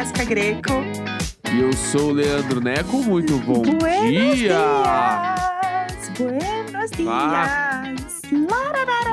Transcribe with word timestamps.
Jéssica 0.00 0.24
Greco. 0.24 0.72
E 1.52 1.60
eu 1.60 1.74
sou 1.74 2.08
o 2.08 2.12
Leandro 2.12 2.58
Neco. 2.58 3.02
Muito 3.02 3.36
bom 3.40 3.60
Buenos 3.60 4.08
dia! 4.38 4.56
dias! 4.56 6.10
Buenos 6.16 6.90
dias! 6.92 7.08
Ah. 7.10 7.82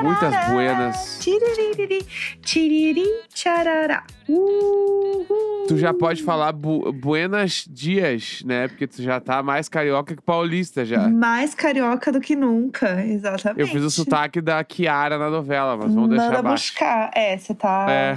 Muitas 0.02 0.48
buenas. 0.48 1.18
Tiririri, 1.20 2.06
tiriri, 2.40 3.04
tcharará. 3.34 4.02
Uhul. 4.26 5.26
Tu 5.68 5.76
já 5.76 5.92
pode 5.92 6.22
falar 6.22 6.52
bu 6.52 6.90
buenas 6.90 7.66
dias, 7.68 8.42
né? 8.46 8.68
Porque 8.68 8.86
tu 8.86 9.02
já 9.02 9.20
tá 9.20 9.42
mais 9.42 9.68
carioca 9.68 10.16
que 10.16 10.22
paulista 10.22 10.86
já. 10.86 11.06
Mais 11.06 11.54
carioca 11.54 12.10
do 12.10 12.18
que 12.18 12.34
nunca, 12.34 13.04
exatamente. 13.04 13.60
Eu 13.60 13.66
fiz 13.66 13.82
o 13.82 13.90
sotaque 13.90 14.40
da 14.40 14.64
Kiara 14.64 15.18
na 15.18 15.28
novela, 15.28 15.76
mas 15.76 15.92
vamos 15.92 16.08
deixar 16.08 16.24
Manda 16.28 16.38
abaixo. 16.38 16.70
buscar. 16.72 17.10
É, 17.14 17.36
você 17.36 17.54
tá, 17.54 17.86
É, 17.90 18.16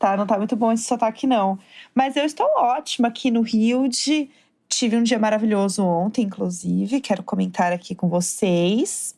tá. 0.00 0.16
Não 0.16 0.26
tá 0.26 0.36
muito 0.36 0.56
bom 0.56 0.72
esse 0.72 0.82
sotaque, 0.84 1.26
não. 1.28 1.56
Mas 1.94 2.16
eu 2.16 2.24
estou 2.24 2.46
ótima 2.56 3.06
aqui 3.06 3.30
no 3.30 3.42
Rio 3.42 3.86
de. 3.86 4.28
Tive 4.68 4.96
um 4.96 5.02
dia 5.02 5.18
maravilhoso 5.18 5.84
ontem, 5.84 6.22
inclusive. 6.24 7.00
Quero 7.00 7.22
comentar 7.24 7.72
aqui 7.72 7.94
com 7.94 8.08
vocês. 8.08 9.14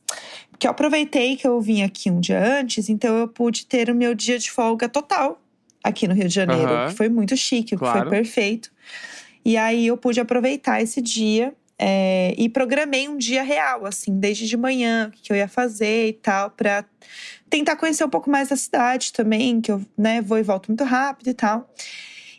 Porque 0.51 0.67
eu 0.67 0.71
aproveitei 0.71 1.37
que 1.37 1.47
eu 1.47 1.61
vim 1.61 1.83
aqui 1.83 2.11
um 2.11 2.21
dia 2.21 2.43
antes, 2.61 2.89
então 2.89 3.17
eu 3.17 3.29
pude 3.29 3.67
ter 3.67 3.91
o 3.91 3.95
meu 3.95 4.15
dia 4.15 4.39
de 4.39 4.51
folga 4.51 4.89
total 4.89 5.41
aqui 5.85 6.07
no 6.09 6.15
Rio 6.15 6.29
de 6.29 6.35
Janeiro, 6.35 6.71
Aham. 6.71 6.89
que 6.89 6.95
foi 6.97 7.09
muito 7.09 7.37
chique, 7.37 7.71
que 7.71 7.77
Claro. 7.77 8.01
foi 8.03 8.11
perfeito. 8.11 8.71
E 9.45 9.57
aí 9.57 9.87
eu 9.89 9.97
pude 9.97 10.21
aproveitar 10.21 10.81
esse 10.81 11.03
dia 11.03 11.53
é, 11.85 12.33
e 12.39 12.49
programei 12.49 13.09
um 13.09 13.19
dia 13.19 13.43
real, 13.43 13.85
assim, 13.85 14.17
desde 14.17 14.47
de 14.47 14.57
manhã, 14.57 15.09
o 15.09 15.11
que 15.11 15.33
eu 15.33 15.37
ia 15.37 15.49
fazer 15.49 16.11
e 16.11 16.13
tal, 16.13 16.49
pra 16.51 16.85
tentar 17.51 17.75
conhecer 17.75 18.05
um 18.05 18.09
pouco 18.09 18.31
mais 18.31 18.51
da 18.51 18.57
cidade 18.57 19.13
também, 19.13 19.61
que 19.61 19.73
eu 19.73 19.83
né, 19.99 20.23
vou 20.23 20.39
e 20.39 20.45
volto 20.45 20.69
muito 20.69 20.85
rápido 20.85 21.31
e 21.31 21.35
tal. 21.35 21.69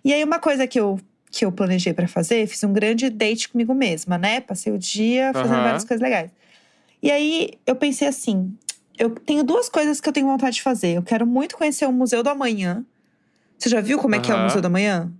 E 0.02 0.14
aí, 0.14 0.24
uma 0.24 0.40
coisa 0.40 0.66
que 0.66 0.80
eu, 0.80 0.98
que 1.30 1.44
eu 1.44 1.52
planejei 1.52 1.94
pra 1.94 2.08
fazer, 2.08 2.48
fiz 2.48 2.64
um 2.64 2.72
grande 2.72 3.10
date 3.10 3.50
comigo 3.50 3.74
mesma, 3.74 4.18
né? 4.18 4.40
Passei 4.40 4.72
o 4.72 4.78
dia 4.78 5.34
fazendo 5.34 5.56
Aham. 5.56 5.64
várias 5.64 5.84
coisas 5.84 6.02
legais. 6.02 6.32
E 7.02 7.12
aí 7.12 7.50
eu 7.68 7.76
pensei 7.76 8.08
assim: 8.08 8.58
eu 8.98 9.10
tenho 9.10 9.44
duas 9.44 9.68
coisas 9.68 10.00
que 10.00 10.08
eu 10.08 10.14
tenho 10.14 10.28
vontade 10.28 10.56
de 10.56 10.62
fazer. 10.62 10.96
Eu 10.96 11.04
quero 11.04 11.28
muito 11.28 11.58
conhecer 11.58 11.86
o 11.86 11.92
Museu 11.92 12.24
do 12.24 12.30
Amanhã. 12.30 12.86
Você 13.58 13.68
já 13.68 13.82
viu 13.82 14.00
como 14.00 14.16
é 14.16 14.20
que 14.20 14.32
é 14.32 14.36
o. 14.36 14.40
Museu 14.40 14.62
do 14.62 14.68
Amanhã? 14.68 15.12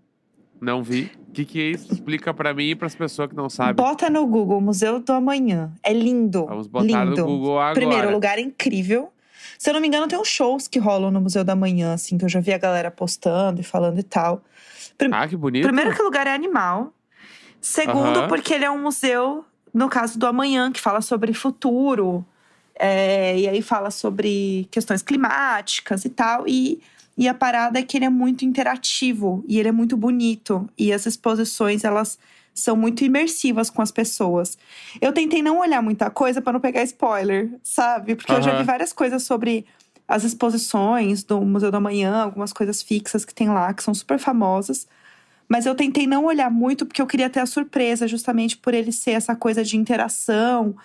não 0.62 0.82
vi. 0.82 1.12
O 1.34 1.36
que, 1.36 1.46
que 1.46 1.60
é 1.60 1.64
isso? 1.72 1.92
Explica 1.92 2.32
pra 2.32 2.54
mim 2.54 2.70
e 2.70 2.76
pras 2.76 2.94
pessoas 2.94 3.28
que 3.28 3.36
não 3.36 3.50
sabem. 3.50 3.74
Bota 3.74 4.08
no 4.08 4.24
Google, 4.28 4.62
Museu 4.62 5.00
do 5.00 5.12
Amanhã. 5.14 5.72
É 5.82 5.92
lindo. 5.92 6.46
Vamos 6.46 6.68
botar 6.68 7.04
lindo. 7.04 7.22
no 7.22 7.26
Google 7.26 7.60
agora. 7.60 7.74
Primeiro, 7.74 8.10
o 8.10 8.12
lugar 8.12 8.38
é 8.38 8.42
incrível. 8.42 9.12
Se 9.58 9.72
eu 9.72 9.74
não 9.74 9.82
me 9.82 9.88
engano, 9.88 10.08
tem 10.08 10.20
uns 10.20 10.28
shows 10.28 10.68
que 10.68 10.78
rolam 10.78 11.10
no 11.10 11.20
Museu 11.20 11.44
da 11.44 11.56
Manhã, 11.56 11.96
assim, 11.96 12.20
que 12.20 12.26
eu 12.26 12.30
já 12.30 12.40
vi 12.40 12.54
a 12.54 12.58
galera 12.60 12.92
postando 12.92 13.62
e 13.62 13.64
falando 13.64 13.98
e 13.98 14.04
tal. 14.04 14.44
Ah, 15.12 15.28
que 15.28 15.36
bonito. 15.36 15.64
Primeiro 15.64 15.92
que 15.96 16.02
o 16.02 16.06
lugar 16.06 16.28
é 16.28 16.34
animal. 16.36 16.94
Segundo, 17.60 18.20
Aham. 18.20 18.28
porque 18.28 18.54
ele 18.54 18.66
é 18.66 18.70
um 18.70 18.82
museu, 18.84 19.44
no 19.74 19.90
caso 19.90 20.20
do 20.20 20.28
amanhã, 20.28 20.72
que 20.72 20.80
fala 20.80 21.02
sobre 21.02 21.34
futuro. 21.34 22.24
é, 22.76 23.38
e 23.40 23.48
aí 23.50 23.62
fala 23.62 23.90
sobre 23.90 24.68
questões 24.70 25.02
climáticas 25.02 26.06
e 26.06 26.10
tal. 26.10 26.48
E, 26.48 26.80
e 27.18 27.28
a 27.28 27.34
parada 27.34 27.80
é 27.80 27.84
que 27.84 27.98
ele 27.98 28.06
é 28.06 28.10
muito 28.10 28.44
interativo 28.44 29.44
e 29.48 29.60
ele 29.60 29.70
é 29.70 29.72
muito 29.72 29.96
bonito. 29.96 30.68
E 30.78 30.92
as 30.92 31.06
exposições, 31.06 31.84
elas 31.84 32.18
são 32.54 32.76
muito 32.76 33.04
imersivas 33.04 33.70
com 33.70 33.82
as 33.82 33.92
pessoas. 33.92 34.58
Eu 35.02 35.12
tentei 35.12 35.42
não 35.42 35.60
olhar 35.60 35.82
muita 35.82 36.10
coisa 36.10 36.42
para 36.42 36.54
não 36.54 36.60
pegar 36.60 36.84
spoiler, 36.84 37.52
sabe? 37.64 38.16
Porque 38.16 38.32
eu 38.32 38.42
já 38.42 38.58
vi 38.58 38.64
várias 38.64 38.94
coisas 38.94 39.24
sobre 39.24 39.66
as 40.08 40.24
exposições 40.24 41.24
do 41.24 41.42
Museu 41.42 41.72
do 41.72 41.78
Amanhã, 41.78 42.24
algumas 42.24 42.52
coisas 42.52 42.82
fixas 42.82 43.26
que 43.26 43.34
tem 43.34 43.50
lá, 43.50 43.74
que 43.74 43.84
são 43.84 43.94
super 43.94 44.20
famosas. 44.20 44.88
Mas 45.48 45.66
eu 45.66 45.76
tentei 45.76 46.08
não 46.08 46.26
olhar 46.26 46.50
muito 46.50 46.86
porque 46.86 47.02
eu 47.02 47.08
queria 47.08 47.30
ter 47.30 47.40
a 47.40 47.46
surpresa, 47.46 48.08
justamente 48.08 48.58
por 48.58 48.74
ele 48.74 48.92
ser 48.92 49.12
essa 49.12 49.36
coisa 49.36 49.64
de 49.64 49.78
interação. 49.78 50.76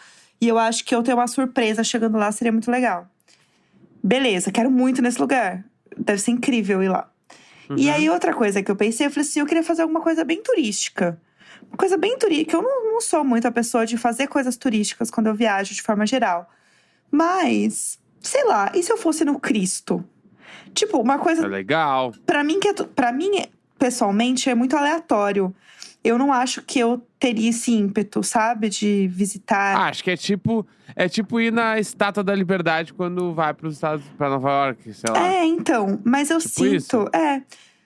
E 0.41 0.49
eu 0.49 0.59
acho 0.59 0.85
que 0.85 0.95
eu 0.95 1.03
ter 1.03 1.15
uma 1.15 1.27
surpresa 1.27 1.83
chegando 1.83 2.17
lá 2.17 2.31
seria 2.31 2.53
muito 2.53 2.71
legal. 2.71 3.07
Beleza, 4.03 4.53
quero 4.53 4.71
muito 4.71 5.03
nesse 5.03 5.21
lugar. 5.21 5.65
Deve 5.99 6.21
ser 6.21 6.31
incrível 6.33 6.83
ir 6.83 6.89
lá. 6.89 7.11
E 7.77 7.87
Uhum. 7.89 7.93
aí, 7.95 8.09
outra 8.11 8.33
coisa 8.33 8.63
que 8.63 8.71
eu 8.71 8.77
pensei, 8.77 9.07
eu 9.07 9.11
falei 9.11 9.29
assim: 9.29 9.41
eu 9.41 9.47
queria 9.47 9.63
fazer 9.63 9.83
alguma 9.83 10.01
coisa 10.01 10.25
bem 10.25 10.43
turística. 10.43 11.21
Uma 11.69 11.77
coisa 11.77 11.97
bem 11.99 12.17
turística. 12.19 12.57
Eu 12.57 12.63
não, 12.63 12.93
não 12.93 13.01
sou 13.01 13.23
muito 13.25 13.47
a 13.47 13.53
pessoa 13.53 13.85
de 13.85 13.99
fazer 13.99 14.27
coisas 14.29 14.57
turísticas 14.57 15.11
quando 15.11 15.27
eu 15.27 15.35
viajo 15.35 15.75
de 15.75 15.83
forma 15.83 16.07
geral. 16.07 16.49
Mas, 17.11 17.99
sei 18.21 18.45
lá, 18.45 18.71
e 18.75 18.83
se 18.83 18.91
eu 18.93 18.97
fosse 18.97 19.25
no 19.25 19.39
Cristo? 19.39 20.05
Tipo, 20.75 20.99
uma 21.01 21.19
coisa 21.19 21.45
É 21.45 21.49
legal. 21.49 22.13
Pra 22.25 22.43
mim, 22.45 22.59
que 22.61 22.69
é, 22.69 22.73
pra 22.75 23.13
mim, 23.13 23.31
pessoalmente, 23.79 24.49
é 24.49 24.55
muito 24.55 24.77
aleatório. 24.77 25.55
Eu 26.09 26.17
não 26.19 26.33
acho 26.33 26.63
que 26.63 26.79
eu 26.79 27.03
teria 27.19 27.51
esse 27.51 27.73
ímpeto, 27.73 28.23
sabe? 28.23 28.69
De 28.69 29.09
visitar. 29.09 29.77
Ah, 29.77 29.89
acho 29.89 30.03
que 30.03 30.11
é 30.11 30.17
tipo, 30.17 30.67
é 30.97 31.09
tipo 31.09 31.39
ir 31.41 31.53
na 31.53 31.79
Estátua 31.79 32.25
da 32.25 32.35
Liberdade 32.35 32.95
quando 32.95 33.35
vai 33.35 33.53
pros 33.53 33.75
Estados 33.75 34.05
para 34.17 34.31
Nova 34.31 34.49
York, 34.51 34.95
sei 34.95 35.13
lá. 35.13 35.29
É, 35.35 35.45
então. 35.45 36.01
Mas 36.05 36.31
eu 36.31 36.39
Tipo 36.39 36.51
sinto. 36.55 36.75
isso? 36.75 37.09
É. 37.15 37.43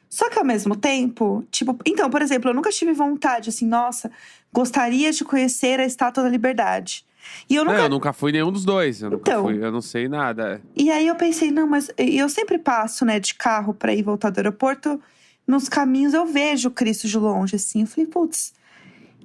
Só 0.08 0.28
que 0.28 0.38
ao 0.38 0.44
mesmo 0.44 0.76
tempo, 0.76 1.42
tipo, 1.50 1.76
então, 1.86 2.10
por 2.10 2.20
exemplo, 2.22 2.50
eu 2.50 2.54
nunca 2.54 2.70
tive 2.70 2.92
vontade, 2.92 3.48
assim, 3.48 3.66
nossa, 3.66 4.10
gostaria 4.52 5.10
de 5.10 5.24
conhecer 5.24 5.80
a 5.80 5.86
Estátua 5.86 6.22
da 6.22 6.28
Liberdade. 6.28 7.04
E 7.48 7.54
eu 7.56 7.64
Não, 7.64 7.72
nunca. 7.72 7.84
eu 7.84 7.88
nunca 7.88 8.12
fui 8.12 8.30
nenhum 8.30 8.52
dos 8.52 8.64
dois. 8.64 9.00
Eu 9.02 9.10
nunca 9.10 9.30
Então. 9.30 9.44
fui, 9.44 9.64
eu 9.64 9.72
não 9.72 9.80
sei 9.80 10.08
nada. 10.08 10.60
E 10.76 10.90
aí 10.90 11.06
eu 11.06 11.14
pensei, 11.16 11.50
não, 11.50 11.66
mas 11.66 11.90
eu 11.96 12.28
sempre 12.28 12.58
passo, 12.58 13.04
né, 13.06 13.18
de 13.18 13.34
carro 13.34 13.72
pra 13.72 13.94
ir 13.94 14.02
voltar 14.02 14.28
do 14.30 14.38
aeroporto. 14.38 15.00
Nos 15.46 15.68
caminhos 15.68 16.14
eu 16.14 16.26
vejo 16.26 16.68
o 16.68 16.72
Cristo 16.72 17.08
de 17.08 17.18
longe, 17.18 17.56
assim. 17.56 17.82
Eu 17.82 17.86
falei, 17.86 18.06
putz, 18.06 18.54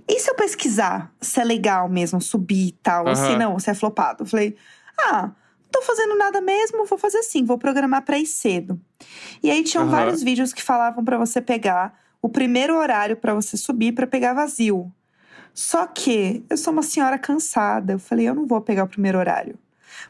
e 0.07 0.19
se 0.19 0.29
eu 0.29 0.35
pesquisar 0.35 1.13
se 1.21 1.39
é 1.39 1.43
legal 1.43 1.89
mesmo 1.89 2.21
subir 2.21 2.69
e 2.69 2.71
tal? 2.71 3.07
Ou 3.07 3.15
se 3.15 3.35
não, 3.35 3.59
se 3.59 3.69
é 3.69 3.73
flopado? 3.73 4.23
Eu 4.23 4.27
falei, 4.27 4.55
ah, 4.97 5.23
não 5.23 5.69
tô 5.71 5.81
fazendo 5.81 6.15
nada 6.17 6.39
mesmo, 6.39 6.85
vou 6.85 6.97
fazer 6.97 7.19
assim, 7.19 7.43
vou 7.43 7.57
programar 7.57 8.03
pra 8.03 8.17
ir 8.17 8.25
cedo. 8.25 8.79
E 9.43 9.51
aí 9.51 9.63
tinham 9.63 9.83
Aham. 9.83 9.91
vários 9.91 10.23
vídeos 10.23 10.53
que 10.53 10.63
falavam 10.63 11.03
pra 11.03 11.17
você 11.17 11.41
pegar 11.41 11.93
o 12.21 12.29
primeiro 12.29 12.75
horário 12.75 13.17
pra 13.17 13.33
você 13.33 13.57
subir 13.57 13.91
pra 13.91 14.07
pegar 14.07 14.33
vazio. 14.33 14.91
Só 15.53 15.85
que 15.87 16.45
eu 16.49 16.57
sou 16.57 16.71
uma 16.71 16.83
senhora 16.83 17.17
cansada. 17.17 17.93
Eu 17.93 17.99
falei, 17.99 18.27
eu 18.29 18.35
não 18.35 18.45
vou 18.45 18.61
pegar 18.61 18.83
o 18.83 18.87
primeiro 18.87 19.17
horário. 19.17 19.57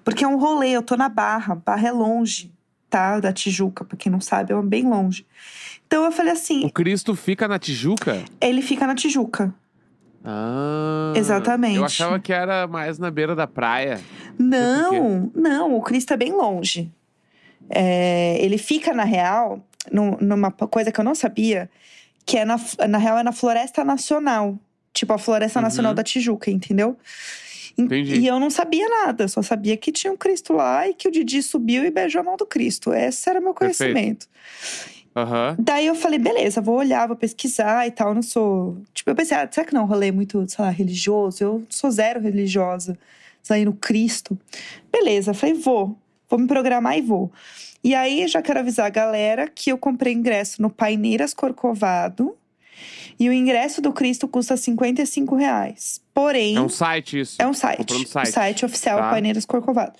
Porque 0.03 0.23
é 0.23 0.27
um 0.27 0.37
rolê, 0.37 0.71
eu 0.71 0.83
tô 0.83 0.95
na 0.95 1.09
Barra. 1.09 1.55
Barra 1.55 1.87
é 1.87 1.91
longe, 1.91 2.53
tá? 2.89 3.19
Da 3.19 3.31
Tijuca, 3.33 3.83
pra 3.85 3.97
quem 3.97 4.11
não 4.11 4.21
sabe, 4.21 4.53
é 4.53 4.61
bem 4.61 4.83
longe. 4.87 5.25
Então 5.85 6.03
eu 6.05 6.11
falei 6.11 6.33
assim, 6.33 6.65
O 6.65 6.71
Cristo 6.71 7.15
fica 7.15 7.47
na 7.47 7.57
Tijuca? 7.59 8.23
ele 8.41 8.61
fica 8.61 8.85
na 8.87 8.93
Tijuca. 8.95 9.53
Ah. 10.23 11.13
Exatamente. 11.15 11.77
Eu 11.77 11.85
achava 11.85 12.19
que 12.19 12.33
era 12.33 12.67
mais 12.67 12.99
na 12.99 13.09
beira 13.09 13.35
da 13.35 13.47
praia. 13.47 14.01
Não, 14.37 15.31
não, 15.33 15.75
o 15.75 15.81
Cristo 15.81 16.13
é 16.13 16.17
bem 16.17 16.31
longe. 16.33 16.91
É, 17.69 18.37
ele 18.43 18.57
fica, 18.57 18.93
na 18.93 19.03
real, 19.03 19.61
num- 19.91 20.17
numa 20.19 20.51
coisa 20.51 20.91
que 20.91 20.99
eu 20.99 21.03
não 21.05 21.15
sabia, 21.15 21.69
que 22.25 22.37
é 22.37 22.45
na, 22.45 22.57
na 22.89 22.97
real 22.97 23.17
é 23.19 23.23
na 23.23 23.31
Floresta 23.31 23.83
Nacional. 23.85 24.57
Tipo, 24.93 25.13
a 25.13 25.17
Floresta 25.17 25.59
Uhum. 25.59 25.63
Nacional 25.63 25.93
da 25.93 26.03
Tijuca, 26.03 26.49
entendeu? 26.51 26.97
E- 27.77 27.81
Entendi. 27.83 28.15
E 28.19 28.27
eu 28.27 28.39
não 28.39 28.49
sabia 28.49 28.87
nada, 28.89 29.27
só 29.27 29.41
sabia 29.41 29.77
que 29.77 29.91
tinha 29.91 30.11
um 30.11 30.17
Cristo 30.17 30.53
lá 30.53 30.87
e 30.87 30.93
que 30.93 31.07
o 31.07 31.11
Didi 31.11 31.43
subiu 31.43 31.85
e 31.85 31.91
beijou 31.91 32.21
a 32.21 32.23
mão 32.23 32.35
do 32.37 32.45
Cristo. 32.45 32.93
Esse 32.93 33.29
era 33.29 33.39
o 33.39 33.43
meu 33.43 33.53
Perfeito. 33.53 33.93
conhecimento. 33.93 34.27
Aham. 35.15 35.55
Daí 35.59 35.87
eu 35.87 35.95
falei, 35.95 36.19
beleza, 36.19 36.61
vou 36.61 36.75
olhar, 36.77 37.07
vou 37.07 37.15
pesquisar 37.17 37.87
e 37.87 37.91
tal. 37.91 38.09
Eu 38.09 38.15
não 38.15 38.21
sou. 38.21 38.77
Tipo, 38.93 39.09
eu 39.11 39.15
pensei, 39.15 39.35
ah, 39.37 39.47
será 39.51 39.65
que 39.65 39.73
não 39.73 39.83
é 39.83 39.85
rolê 39.85 40.11
muito, 40.11 40.45
sei 40.47 40.63
lá, 40.63 40.69
religioso? 40.69 41.43
Eu 41.43 41.63
sou 41.69 41.89
zero 41.89 42.19
religiosa. 42.19 42.97
Sair 43.41 43.65
no 43.65 43.73
Cristo. 43.73 44.37
Beleza, 44.91 45.33
falei, 45.33 45.55
vou. 45.55 45.97
Vou 46.29 46.37
me 46.39 46.47
programar 46.47 46.97
e 46.97 47.01
vou. 47.01 47.31
E 47.83 47.95
aí, 47.95 48.27
já 48.27 48.41
quero 48.41 48.59
avisar 48.59 48.85
a 48.85 48.89
galera 48.89 49.47
que 49.47 49.71
eu 49.71 49.77
comprei 49.77 50.13
ingresso 50.13 50.61
no 50.61 50.69
Paineiras 50.69 51.33
Corcovado. 51.33 52.35
E 53.19 53.27
o 53.29 53.33
ingresso 53.33 53.81
do 53.81 53.91
Cristo 53.91 54.27
custa 54.27 54.55
55 54.55 55.35
reais. 55.35 55.99
Porém. 56.13 56.55
É 56.55 56.61
um 56.61 56.69
site 56.69 57.19
isso. 57.19 57.35
É 57.39 57.47
um 57.47 57.53
site. 57.53 57.77
Comprou 57.79 57.99
no 57.99 58.05
O 58.05 58.07
site. 58.07 58.29
site 58.31 58.65
oficial 58.65 58.99
Tá. 58.99 59.09
Paineiras 59.09 59.45
Corcovado. 59.45 59.93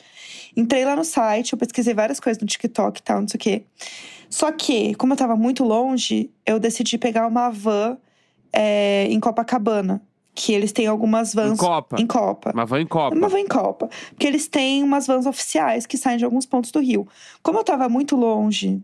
Entrei 0.56 0.86
lá 0.86 0.96
no 0.96 1.04
site, 1.04 1.54
eu 1.54 1.58
pesquisei 1.60 1.94
várias 1.94 2.20
coisas 2.20 2.42
no 2.42 2.48
TikTok 2.48 3.00
e 3.00 3.04
tal, 3.04 3.22
não 3.22 3.28
sei 3.28 3.38
o 3.38 3.40
quê. 3.40 3.64
Só 4.30 4.52
que, 4.52 4.94
como 4.96 5.14
eu 5.14 5.18
tava 5.18 5.36
muito 5.36 5.64
longe, 5.64 6.30
eu 6.46 6.60
decidi 6.60 6.98
pegar 6.98 7.28
uma 7.28 7.50
van 7.50 7.98
é, 8.54 9.08
em 9.10 9.20
Copacabana. 9.20 10.02
Que 10.40 10.54
eles 10.54 10.72
têm 10.72 10.86
algumas 10.86 11.34
vans. 11.34 11.54
Em 11.54 11.58
Copa. 11.58 12.00
Em 12.00 12.06
Copa. 12.06 12.52
Uma 12.54 12.66
van 12.66 12.82
em 12.82 12.86
Copa. 12.86 13.16
Uma 13.16 13.28
van 13.28 13.40
em 13.40 13.48
Copa. 13.48 13.90
Porque 14.12 14.28
eles 14.28 14.48
têm 14.48 14.84
umas 14.84 15.08
vans 15.08 15.26
oficiais 15.26 15.88
que 15.88 15.98
saem 15.98 16.18
de 16.20 16.26
alguns 16.26 16.46
pontos 16.46 16.70
do 16.72 16.80
Rio. 16.80 17.08
Como 17.42 17.58
eu 17.58 17.64
tava 17.64 17.90
muito 17.90 18.16
longe, 18.16 18.80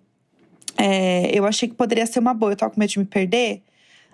é, 0.76 1.30
eu 1.38 1.46
achei 1.46 1.70
que 1.70 1.76
poderia 1.76 2.08
ser 2.08 2.18
uma 2.20 2.34
boa. 2.34 2.54
Eu 2.54 2.56
tava 2.56 2.72
com 2.72 2.80
medo 2.80 2.90
de 2.90 2.98
me 3.00 3.06
perder. 3.06 3.62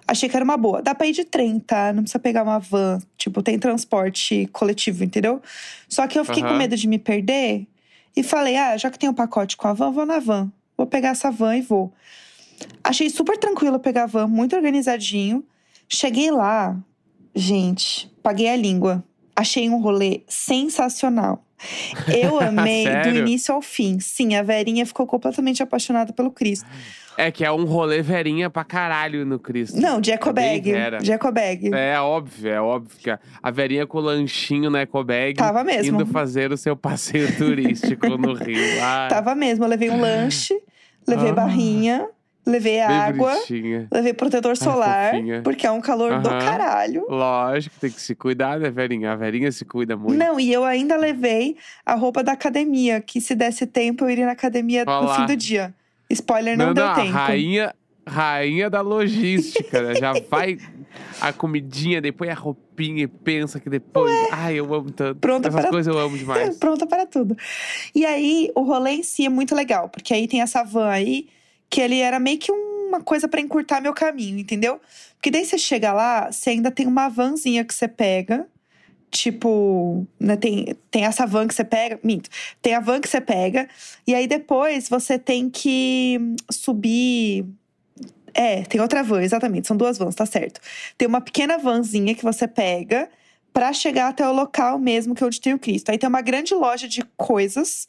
Achei 0.10 0.28
que 0.28 0.36
era 0.36 0.44
uma 0.44 0.58
boa. 0.58 0.82
Dá 0.82 0.96
pra 0.96 1.06
ir 1.06 1.12
de 1.12 1.24
trem, 1.24 1.60
tá? 1.60 1.94
Não 1.94 2.02
precisa 2.02 2.18
pegar 2.18 2.42
uma 2.42 2.58
van. 2.58 3.00
Tipo, 3.16 3.44
tem 3.44 3.60
transporte 3.60 4.50
coletivo, 4.52 5.04
entendeu? 5.04 5.40
Só 5.88 6.08
que 6.08 6.18
eu 6.18 6.26
fiquei 6.26 6.42
com 6.42 6.50
Aham. 6.50 6.58
medo 6.58 6.76
de 6.76 6.88
me 6.88 6.98
perder. 6.98 7.68
E 8.16 8.24
falei, 8.24 8.58
ah, 8.58 8.76
já 8.76 8.90
que 8.90 8.98
tem 8.98 9.08
um 9.08 9.14
pacote 9.14 9.56
com 9.56 9.68
a 9.68 9.74
van, 9.74 9.92
vou 9.92 10.08
na 10.08 10.18
van. 10.18 10.52
Vou 10.76 10.88
pegar 10.88 11.10
essa 11.10 11.30
van 11.30 11.58
e 11.58 11.62
vou. 11.62 11.94
Achei 12.84 13.08
super 13.08 13.38
tranquilo 13.38 13.80
pegar 13.80 14.06
a 14.06 14.08
van, 14.08 14.26
muito 14.26 14.56
organizadinho. 14.56 15.46
Cheguei 15.88 16.32
lá, 16.32 16.76
gente, 17.36 18.12
paguei 18.24 18.50
a 18.50 18.56
língua. 18.56 19.04
Achei 19.36 19.70
um 19.70 19.80
rolê 19.80 20.24
sensacional. 20.28 21.46
Eu 22.08 22.40
amei 22.42 22.86
do 23.04 23.10
início 23.10 23.54
ao 23.54 23.62
fim. 23.62 24.00
Sim, 24.00 24.36
a 24.36 24.42
Verinha 24.44 24.86
ficou 24.86 25.06
completamente 25.08 25.62
apaixonada 25.64 26.14
pelo 26.14 26.32
Cristo. 26.32 26.66
É 27.18 27.30
que 27.32 27.44
é 27.44 27.52
um 27.52 27.66
rolê 27.66 28.02
verinha 28.02 28.50
pra 28.50 28.64
caralho 28.64 29.26
no 29.26 29.38
Cristo. 29.38 29.76
Não, 29.78 29.96
É 29.98 30.02
bem 30.02 30.04
Jacobag. 30.06 30.72
vera. 30.72 31.04
Jacobag. 31.04 31.70
É 31.76 32.00
óbvio, 32.00 32.50
é 32.50 32.62
óbvio 32.62 32.98
que 32.98 33.10
a- 33.10 33.52
verinha 33.52 33.86
com 33.86 33.98
o 33.98 34.02
lanchinho 34.02 34.70
na 34.70 34.84
Ecobag 34.84 35.34
Tava 35.34 35.62
mesmo. 35.66 35.96
indo 36.02 36.06
fazer 36.06 36.50
o 36.54 36.56
seu 36.56 36.78
passeio 36.78 37.36
turístico 37.36 38.08
no 38.18 38.34
Rio. 38.34 38.82
Ah, 38.82 39.08
Tava 39.12 39.36
mesmo. 39.36 39.66
Eu 39.66 39.70
levei 39.70 39.90
um 39.90 40.00
lanche, 40.00 40.58
levei 41.06 41.32
Ah. 41.32 41.34
barrinha, 41.34 42.08
levei 42.50 42.80
água, 42.81 43.34
bonitinha. 43.34 43.88
levei 43.92 44.13
protetor 44.13 44.57
solar, 44.57 45.12
fofinha. 45.12 45.42
porque 45.44 45.66
é 45.68 45.72
um 45.72 45.80
calor 45.81 46.19
do 46.22 46.30
Aham. 46.30 46.40
caralho. 46.40 47.06
Lógico, 47.10 47.75
tem 47.80 47.92
que 47.92 48.01
se 48.01 48.16
cuidar, 48.16 48.60
né, 48.60 48.69
verinha? 48.69 49.12
A 49.12 49.16
verinha 49.16 49.51
se 49.51 49.63
cuida 49.66 49.96
muito. 49.96 50.18
Não, 50.18 50.40
e 50.40 50.51
eu 50.51 50.63
ainda 50.66 50.96
levei 50.98 51.56
a 51.86 51.96
roupa 51.96 52.24
da 52.24 52.31
academia, 52.34 53.00
que 53.01 53.22
se 53.22 53.36
desse 53.36 53.66
tempo 53.66 54.04
eu 54.06 54.10
iria 54.10 54.25
na 54.25 54.31
academia 54.34 54.84
no 54.86 54.92
Olá. 54.92 55.16
fim 55.16 55.25
do 55.25 55.36
dia. 55.36 55.74
Spoiler, 56.10 56.57
não, 56.57 56.74
deu 56.74 56.86
a 56.88 56.96
tempo. 56.96 57.12
rainha, 57.12 57.74
rainha 58.07 58.69
da 58.69 58.81
logística, 58.81 59.81
né? 59.81 59.96
Já 59.96 60.13
vai 60.30 60.57
a 61.22 61.31
comidinha, 61.31 62.01
depois 62.01 62.30
a 62.30 62.34
roupinha 62.34 63.04
e 63.04 63.07
pensa 63.07 63.60
que 63.60 63.69
depois. 63.69 64.12
Ai, 64.31 64.56
eu 64.56 64.74
amo 64.74 64.90
tanto. 64.92 65.19
Pronta 65.19 65.50
Essas 65.50 65.62
para- 65.62 65.69
coisas 65.69 65.94
eu 65.94 66.00
amo 66.00 66.18
demais. 66.18 66.57
Pronta 66.57 66.88
para 66.88 67.06
tudo. 67.06 67.38
E 67.94 68.06
aí, 68.06 68.51
o 68.56 68.62
rolê 68.63 68.92
em 68.92 69.04
si 69.04 69.25
é 69.25 69.30
muito 69.30 69.54
legal, 69.54 69.88
porque 69.90 70.13
aí 70.13 70.28
tem 70.28 70.42
essa 70.42 70.63
van 70.63 70.90
aí, 70.90 71.28
que 71.69 71.81
ele 71.81 72.00
era 72.00 72.19
meio 72.19 72.39
que 72.39 72.51
uma 72.51 73.01
coisa 73.01 73.27
pra 73.27 73.39
encurtar 73.39 73.81
meu 73.81 73.94
caminho, 73.94 74.39
entendeu? 74.39 74.80
Porque 75.16 75.30
daí 75.30 75.45
você 75.45 75.57
chega 75.57 75.94
lá, 75.94 76.31
você 76.31 76.51
ainda 76.51 76.71
tem 76.71 76.88
uma 76.88 77.10
vanzinha 77.10 77.63
que 77.63 77.74
você 77.74 77.88
pega. 77.88 78.48
Tipo, 79.12 80.06
né, 80.19 80.38
tem, 80.38 80.75
tem 80.92 81.06
essa 81.06 81.25
van 81.25 81.48
que 81.48 81.54
você 81.54 81.63
pega. 81.63 82.00
Minto. 82.04 82.30
Tem 82.62 82.75
a 82.75 82.80
van 82.80 83.01
que 83.01 83.10
você 83.10 83.19
pega. 83.19 83.68
E 84.06 84.13
aí 84.13 84.27
depois 84.27 84.88
você 84.88 85.18
tem 85.18 85.50
que 85.50 86.19
subir. 86.51 87.45
É, 88.33 88.62
tem 88.63 88.80
outra 88.80 89.04
van, 89.04 89.22
exatamente. 89.22 89.68
São 89.68 89.75
duas 89.75 89.98
vans, 89.98 90.15
tá 90.15 90.25
certo. 90.25 90.62
Tem 90.98 91.07
uma 91.07 91.22
pequena 91.22 91.57
vanzinha 91.57 92.13
que 92.13 92.24
você 92.24 92.48
pega 92.48 93.10
pra 93.51 93.74
chegar 93.74 94.10
até 94.10 94.27
o 94.27 94.31
local 94.31 94.77
mesmo 94.77 95.15
que 95.15 95.24
é 95.24 95.27
onde 95.27 95.42
tem 95.42 95.54
o 95.54 95.60
Cristo. 95.60 95.89
Aí 95.89 95.98
tem 95.98 96.07
uma 96.07 96.22
grande 96.22 96.54
loja 96.54 96.88
de 96.88 97.04
coisas, 97.18 97.88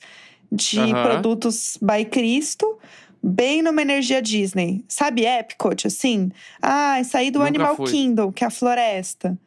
de 0.51 0.81
Aham. 0.81 1.03
produtos 1.03 1.79
by 1.81 2.05
Cristo, 2.05 2.79
bem 3.23 3.63
numa 3.63 3.83
energia 3.83 4.21
Disney. 4.23 4.85
Sabe 4.89 5.25
Epcot, 5.27 5.87
assim? 5.87 6.31
Ah, 6.63 7.01
saí 7.05 7.31
do 7.31 7.39
Nunca 7.39 7.49
Animal 7.49 7.77
fui. 7.77 7.91
Kingdom, 7.91 8.33
que 8.33 8.45
é 8.45 8.47
a 8.47 8.51
floresta. 8.51 9.39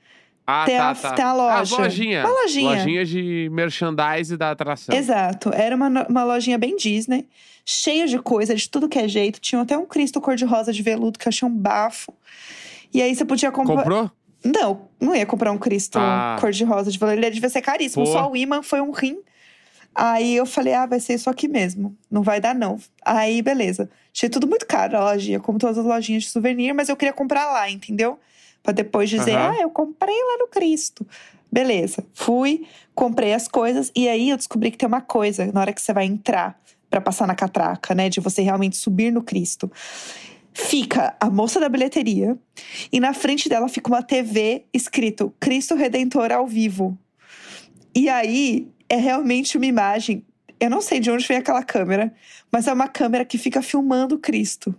Ah, 0.45 0.65
Tem 0.65 0.75
tá, 0.77 0.89
a- 0.89 0.95
tá. 0.95 1.11
tem 1.13 1.23
a 1.23 1.29
Ah, 1.29 1.33
loja. 1.33 1.77
lojinha. 1.77 2.25
Uma 2.25 2.41
lojinha. 2.41 2.69
Lojinha 2.77 3.05
de 3.05 3.49
merchandise 3.51 4.35
da 4.35 4.51
atração. 4.51 4.93
Exato. 4.95 5.51
Era 5.53 5.73
uma, 5.75 6.05
uma 6.09 6.23
lojinha 6.25 6.57
bem 6.57 6.75
Disney, 6.75 7.25
cheia 7.65 8.05
de 8.05 8.19
coisa, 8.19 8.53
de 8.53 8.69
tudo 8.69 8.89
que 8.89 8.99
é 8.99 9.07
jeito. 9.07 9.39
Tinha 9.39 9.61
até 9.61 9.77
um 9.77 9.85
Cristo 9.85 10.19
cor-de-rosa 10.19 10.73
de 10.73 10.81
veludo 10.83 11.17
que 11.17 11.27
eu 11.27 11.29
achei 11.29 11.47
um 11.47 11.51
bafo. 11.55 12.13
E 12.93 13.01
aí 13.01 13.15
você 13.15 13.23
podia 13.23 13.51
comprar. 13.51 13.77
Comprou? 13.77 14.11
Não, 14.43 14.81
não 14.99 15.15
ia 15.15 15.25
comprar 15.25 15.49
um 15.53 15.57
Cristo 15.57 15.97
Ah. 15.97 16.35
cor-de-rosa 16.41 16.91
de 16.91 16.97
veludo. 16.99 17.17
Ele 17.19 17.29
devia 17.31 17.49
ser 17.49 17.61
caríssimo. 17.61 18.03
Pô. 18.05 18.11
Só 18.11 18.29
o 18.29 18.35
imã 18.35 18.61
foi 18.61 18.81
um 18.81 18.91
rim. 18.91 19.19
Aí 19.95 20.35
eu 20.35 20.45
falei, 20.45 20.73
ah, 20.73 20.85
vai 20.85 20.99
ser 20.99 21.13
isso 21.13 21.29
aqui 21.29 21.47
mesmo. 21.47 21.95
Não 22.09 22.23
vai 22.23 22.41
dar, 22.41 22.55
não. 22.55 22.79
Aí, 23.05 23.41
beleza. 23.41 23.89
Achei 24.13 24.29
tudo 24.29 24.47
muito 24.47 24.65
caro 24.65 24.97
a 24.97 25.11
lojinha, 25.11 25.39
como 25.39 25.59
todas 25.59 25.77
as 25.77 25.85
lojinhas 25.85 26.23
de 26.23 26.29
souvenir, 26.29 26.73
mas 26.73 26.89
eu 26.89 26.95
queria 26.95 27.13
comprar 27.13 27.51
lá, 27.51 27.69
entendeu? 27.69 28.19
Pra 28.63 28.73
depois 28.73 29.09
dizer, 29.09 29.35
Aham. 29.35 29.51
ah, 29.51 29.61
eu 29.61 29.69
comprei 29.69 30.15
lá 30.15 30.37
no 30.39 30.47
Cristo. 30.47 31.05
Beleza. 31.51 32.03
Fui, 32.13 32.65
comprei 32.95 33.33
as 33.33 33.47
coisas, 33.47 33.91
e 33.95 34.07
aí 34.09 34.29
eu 34.29 34.37
descobri 34.37 34.71
que 34.71 34.77
tem 34.77 34.87
uma 34.87 35.01
coisa 35.01 35.51
na 35.51 35.61
hora 35.61 35.73
que 35.73 35.81
você 35.81 35.93
vai 35.93 36.05
entrar 36.05 36.59
pra 36.89 37.01
passar 37.01 37.27
na 37.27 37.35
catraca, 37.35 37.93
né? 37.93 38.09
De 38.09 38.19
você 38.19 38.41
realmente 38.41 38.77
subir 38.77 39.11
no 39.11 39.21
Cristo. 39.21 39.71
Fica 40.53 41.15
a 41.19 41.29
moça 41.29 41.59
da 41.59 41.69
bilheteria, 41.69 42.37
e 42.91 42.99
na 42.99 43.13
frente 43.13 43.49
dela 43.49 43.67
fica 43.67 43.89
uma 43.89 44.01
TV 44.01 44.65
escrito 44.73 45.33
Cristo 45.39 45.75
Redentor 45.75 46.31
ao 46.31 46.47
vivo. 46.47 46.97
E 47.95 48.09
aí 48.09 48.67
é 48.93 48.97
realmente 48.97 49.57
uma 49.57 49.65
imagem. 49.65 50.23
Eu 50.59 50.69
não 50.69 50.81
sei 50.81 50.99
de 50.99 51.09
onde 51.09 51.27
vem 51.27 51.37
aquela 51.37 51.63
câmera, 51.63 52.13
mas 52.51 52.67
é 52.67 52.73
uma 52.73 52.87
câmera 52.87 53.25
que 53.25 53.37
fica 53.37 53.61
filmando 53.61 54.19
Cristo. 54.19 54.73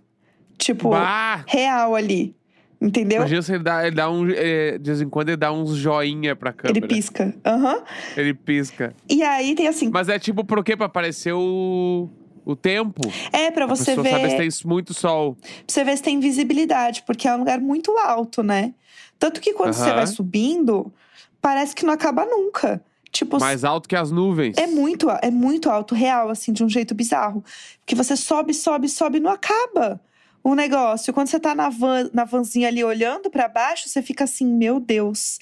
Tipo, 0.57 0.89
Bah! 0.91 1.43
real 1.47 1.95
ali. 1.95 2.33
Entendeu? 2.81 3.17
Imagina 3.17 3.41
se 3.41 3.53
ele 3.53 3.63
dá, 3.63 3.85
ele 3.85 3.95
dá 3.95 4.09
um. 4.09 4.29
eh, 4.29 4.77
de 4.77 4.89
vez 4.89 5.01
em 5.01 5.09
quando 5.09 5.29
ele 5.29 5.37
dá 5.37 5.51
uns 5.51 5.75
joinha 5.75 6.35
pra 6.35 6.53
câmera. 6.53 6.77
Ele 6.77 6.87
pisca. 6.87 7.33
Aham. 7.45 7.83
Ele 8.15 8.33
pisca. 8.33 8.93
E 9.09 9.23
aí 9.23 9.55
tem 9.55 9.67
assim. 9.67 9.89
Mas 9.91 10.07
é 10.09 10.17
tipo, 10.19 10.43
por 10.43 10.63
quê? 10.63 10.75
Pra 10.77 10.85
aparecer 10.85 11.33
o, 11.33 12.09
o 12.45 12.55
tempo. 12.55 13.01
É, 13.31 13.49
pra 13.51 13.65
a 13.65 13.67
você 13.67 13.95
ver. 13.95 14.09
sabe 14.09 14.29
se 14.29 14.37
tem 14.37 14.49
muito 14.69 14.93
sol. 14.93 15.35
Pra 15.35 15.51
você 15.67 15.83
ver 15.83 15.97
se 15.97 16.03
tem 16.03 16.19
visibilidade, 16.19 17.03
porque 17.07 17.27
é 17.27 17.33
um 17.33 17.39
lugar 17.39 17.59
muito 17.59 17.91
alto, 17.97 18.43
né? 18.43 18.73
Tanto 19.17 19.39
que 19.41 19.53
quando 19.53 19.73
você 19.73 19.91
vai 19.91 20.07
subindo, 20.07 20.93
parece 21.41 21.73
que 21.75 21.85
não 21.85 21.93
acaba 21.93 22.25
nunca. 22.25 22.81
Tipo, 23.15 23.39
Mais 23.39 23.63
alto 23.63 23.87
que 23.87 23.95
as 23.95 24.11
nuvens. 24.11 24.57
é 24.57 24.67
muito, 24.67 25.09
é 25.09 25.31
muito 25.31 25.69
alto, 25.69 25.95
real, 25.95 26.29
assim, 26.29 26.51
de 26.51 26.65
um 26.65 26.69
jeito 26.69 26.93
bizarro. 26.93 27.41
Porque 27.79 27.95
você 27.95 28.17
sobe, 28.17 28.53
sobe, 28.53 28.89
sobe 28.89 29.19
e 29.19 29.21
não 29.21 29.31
acaba 29.31 30.01
o 30.43 30.53
negócio. 30.53 31.13
Quando 31.13 31.29
você 31.29 31.39
tá 31.39 31.55
na, 31.55 31.69
van, 31.69 32.09
na 32.13 32.25
vanzinha 32.25 32.67
ali 32.67 32.83
olhando 32.83 33.29
pra 33.29 33.47
baixo, 33.47 33.87
você 33.87 34.01
fica 34.01 34.25
assim, 34.25 34.45
meu 34.45 34.81
Deus, 34.81 35.39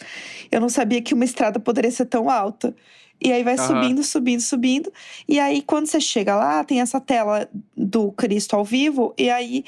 eu 0.51 0.61
não 0.61 0.69
sabia 0.69 1.01
que 1.01 1.15
uma 1.15 1.25
estrada 1.25 1.59
poderia 1.59 1.89
ser 1.89 2.05
tão 2.05 2.29
alta. 2.29 2.75
E 3.19 3.31
aí 3.31 3.43
vai 3.43 3.55
Aham. 3.55 3.65
subindo, 3.65 4.03
subindo, 4.03 4.41
subindo. 4.41 4.93
E 5.27 5.39
aí, 5.39 5.63
quando 5.63 5.87
você 5.87 5.99
chega 5.99 6.35
lá, 6.35 6.63
tem 6.63 6.79
essa 6.79 7.01
tela 7.01 7.49
do 7.75 8.11
Cristo 8.11 8.55
ao 8.55 8.63
vivo, 8.63 9.15
e 9.17 9.31
aí 9.31 9.65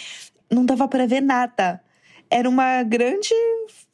não 0.47 0.63
dava 0.63 0.87
pra 0.87 1.07
ver 1.07 1.21
nada. 1.21 1.81
Era 2.29 2.47
uma 2.47 2.83
grande. 2.83 3.33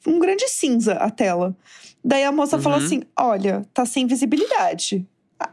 um 0.06 0.18
grande 0.18 0.46
cinza 0.48 0.94
a 0.94 1.10
tela. 1.10 1.56
Daí 2.04 2.24
a 2.24 2.32
moça 2.32 2.58
falou 2.58 2.78
Uhum. 2.78 2.84
assim: 2.84 3.02
olha, 3.18 3.62
tá 3.72 3.84
sem 3.86 4.06
visibilidade. 4.06 5.06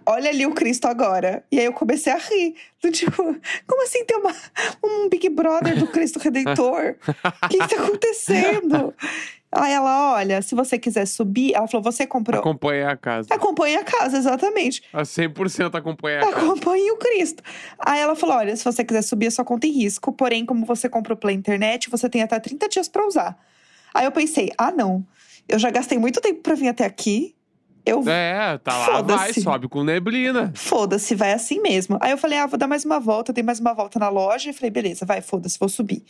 Olha 0.06 0.30
ali 0.30 0.46
o 0.46 0.54
Cristo 0.54 0.86
agora. 0.86 1.44
E 1.52 1.60
aí 1.60 1.66
eu 1.66 1.74
comecei 1.74 2.14
a 2.14 2.18
rir. 2.18 2.56
Do 2.82 2.92
tipo, 2.92 3.24
como 3.68 3.84
assim 3.84 4.06
tem 4.06 4.18
uma, 4.18 4.36
um 4.84 5.10
Big 5.10 5.28
Brother 5.30 5.78
do 5.80 5.88
Cristo 5.88 6.20
Redentor? 6.20 6.96
O 7.44 7.48
que, 7.50 7.58
que 7.58 7.76
tá 7.76 7.82
acontecendo? 7.84 8.94
Aí 9.52 9.74
ela, 9.74 10.14
olha, 10.14 10.44
se 10.44 10.54
você 10.54 10.78
quiser 10.78 11.08
subir, 11.08 11.56
ela 11.56 11.68
falou: 11.68 11.84
você 11.84 12.06
comprou. 12.06 12.40
Acompanha 12.40 12.90
a 12.90 12.96
casa. 12.98 13.34
Acompanhe 13.34 13.78
a 13.78 13.84
casa, 13.84 14.18
exatamente. 14.18 14.84
A 14.94 15.02
100% 15.02 15.74
acompanha 15.76 16.20
a 16.20 16.22
casa. 16.26 16.38
Acompanhe 16.38 16.92
o 16.92 16.98
Cristo. 16.98 17.42
Aí 17.80 18.00
ela 18.00 18.16
falou: 18.16 18.36
olha, 18.36 18.56
se 18.56 18.64
você 18.64 18.84
quiser 18.84 19.02
subir, 19.02 19.26
a 19.28 19.32
sua 19.32 19.44
conta 19.44 19.66
em 19.66 19.72
risco. 19.72 20.12
Porém, 20.12 20.46
como 20.46 20.68
você 20.68 20.88
comprou 20.88 21.18
pela 21.18 21.34
internet, 21.34 21.90
você 21.90 22.08
tem 22.08 22.22
até 22.22 22.40
30 22.40 22.70
dias 22.70 22.88
pra 22.88 23.08
usar. 23.08 23.36
Aí 23.92 24.06
eu 24.06 24.12
pensei: 24.12 24.52
ah, 24.56 24.72
não. 24.72 25.04
Eu 25.50 25.60
já 25.60 25.70
gastei 25.72 25.98
muito 25.98 26.22
tempo 26.22 26.42
pra 26.42 26.56
vir 26.56 26.68
até 26.68 26.86
aqui. 26.86 27.36
Eu 27.86 28.08
É, 28.08 28.58
tá 28.60 28.78
lá, 28.78 29.02
vai, 29.02 29.34
sobe 29.34 29.68
com 29.68 29.84
neblina. 29.84 30.52
Foda-se, 30.56 31.16
vai 31.16 31.34
assim 31.34 31.60
mesmo. 31.60 31.98
Aí 32.00 32.12
eu 32.12 32.18
falei, 32.18 32.38
ah, 32.38 32.46
vou 32.46 32.58
dar 32.58 32.68
mais 32.68 32.86
uma 32.86 33.00
volta, 33.00 33.34
dei 33.34 33.44
mais 33.44 33.60
uma 33.60 33.74
volta 33.74 33.98
na 33.98 34.10
loja 34.10 34.50
e 34.50 34.54
falei, 34.54 34.70
beleza, 34.70 35.06
vai, 35.06 35.22
foda-se, 35.22 35.58
vou 35.58 35.68
subir. 35.68 36.04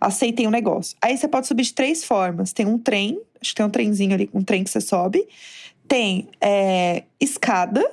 Aceitei 0.00 0.46
o 0.46 0.50
negócio. 0.50 0.96
Aí 1.00 1.16
você 1.16 1.26
pode 1.26 1.46
subir 1.46 1.62
de 1.62 1.72
três 1.72 2.04
formas. 2.04 2.52
Tem 2.52 2.66
um 2.66 2.78
trem, 2.78 3.18
acho 3.40 3.52
que 3.52 3.54
tem 3.54 3.64
um 3.64 3.70
trenzinho 3.70 4.12
ali, 4.12 4.28
um 4.34 4.42
trem 4.42 4.62
que 4.62 4.70
você 4.70 4.80
sobe. 4.80 5.26
Tem 5.88 6.28
é, 6.40 7.04
escada 7.18 7.90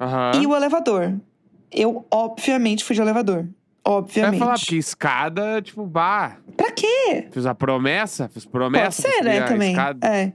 Aham. 0.00 0.32
e 0.40 0.46
o 0.46 0.54
elevador. 0.54 1.14
Eu, 1.72 2.06
obviamente, 2.10 2.84
fui 2.84 2.94
de 2.94 3.02
elevador. 3.02 3.46
Vai 3.86 3.94
Obviamente. 3.98 4.38
falar, 4.40 4.58
porque 4.58 4.76
escada, 4.76 5.62
tipo, 5.62 5.86
bah, 5.86 6.38
Pra 6.56 6.72
quê? 6.72 7.28
fiz 7.30 7.46
a 7.46 7.54
promessa, 7.54 8.28
fiz 8.28 8.44
Pode 8.44 8.52
promessa. 8.52 9.02
pra 9.02 9.12
ser, 9.12 9.22
né, 9.24 9.42
também. 9.42 9.70
escada. 9.70 10.06
É. 10.06 10.32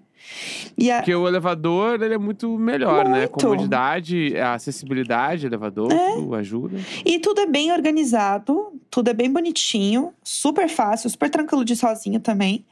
A, 0.92 0.98
Porque 0.98 1.14
o 1.14 1.28
elevador, 1.28 2.02
ele 2.02 2.14
é 2.14 2.18
muito 2.18 2.58
melhor, 2.58 3.04
né? 3.10 3.20
Muito. 3.22 3.32
Comodidade, 3.32 4.38
a 4.38 4.54
acessibilidade, 4.54 5.46
elevador, 5.46 5.92
É. 5.92 6.14
tudo 6.14 6.36
ajuda. 6.36 6.78
E 7.06 7.20
tudo 7.20 7.42
é 7.42 7.46
bem 7.46 7.72
organizado, 7.74 8.72
tudo 8.90 9.10
é 9.10 9.14
bem 9.14 9.30
bonitinho, 9.32 10.14
super 10.24 10.70
fácil, 10.70 11.10
super 11.10 11.30
tranquilo 11.30 11.66
de 11.66 11.74
ir 11.74 11.76
sozinho 11.76 12.20
também. 12.20 12.66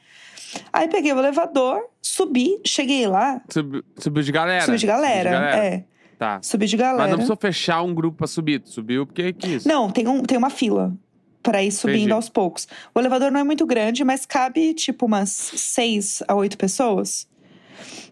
Aí 0.72 0.88
peguei 0.88 1.12
o 1.12 1.18
elevador, 1.18 1.82
subi, 2.00 2.58
cheguei 2.66 3.06
lá, 3.06 3.40
Subiu, 3.48 3.82
subiu 3.96 4.22
de 4.22 4.32
galera. 4.32 4.64
subi 4.64 4.78
de 4.78 4.86
galera. 4.86 5.30
É, 5.56 5.84
Tá. 6.20 6.38
subi 6.42 6.66
de 6.66 6.76
Mas 6.76 6.84
galera. 6.86 7.08
não 7.08 7.16
precisou 7.16 7.36
fechar 7.40 7.80
um 7.80 7.94
grupo 7.94 8.18
pra 8.18 8.26
subir. 8.26 8.60
Tu 8.60 8.68
subiu 8.68 9.06
porque 9.06 9.32
quis. 9.32 9.64
Não, 9.64 9.90
tem, 9.90 10.06
um, 10.06 10.20
tem 10.22 10.36
uma 10.36 10.50
fila 10.50 10.94
pra 11.42 11.62
ir 11.64 11.72
subindo 11.72 11.96
Entendi. 12.00 12.12
aos 12.12 12.28
poucos. 12.28 12.68
O 12.94 13.00
elevador 13.00 13.30
não 13.30 13.40
é 13.40 13.44
muito 13.44 13.64
grande, 13.64 14.04
mas 14.04 14.26
cabe 14.26 14.74
tipo 14.74 15.06
umas 15.06 15.30
seis 15.30 16.22
a 16.28 16.34
oito 16.34 16.58
pessoas. 16.58 17.26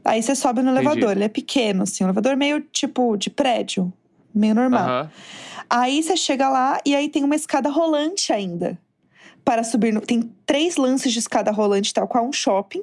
Aí 0.03 0.23
você 0.23 0.35
sobe 0.35 0.63
no 0.63 0.71
Entendi. 0.71 0.87
elevador, 0.89 1.13
ele 1.13 1.25
é 1.25 1.29
pequeno, 1.29 1.83
assim, 1.83 2.03
um 2.03 2.07
elevador 2.07 2.35
meio 2.35 2.63
tipo 2.73 3.15
de 3.19 3.29
prédio. 3.29 3.93
meio 4.35 4.55
normal. 4.55 5.11
Aí 5.69 6.03
você 6.03 6.17
chega 6.17 6.49
lá 6.49 6.81
e 6.87 6.97
aí 6.97 7.11
tem 7.11 7.23
uma 7.23 7.37
escada 7.37 7.69
rolante 7.69 8.33
ainda. 8.33 8.79
Para 9.45 9.63
subir 9.63 9.93
no... 9.93 10.01
Tem 10.01 10.33
três 10.47 10.79
lances 10.79 11.13
de 11.13 11.19
escada 11.19 11.51
rolante, 11.51 11.93
tal 11.93 12.09
qual 12.09 12.27
um 12.27 12.33
shopping. 12.33 12.83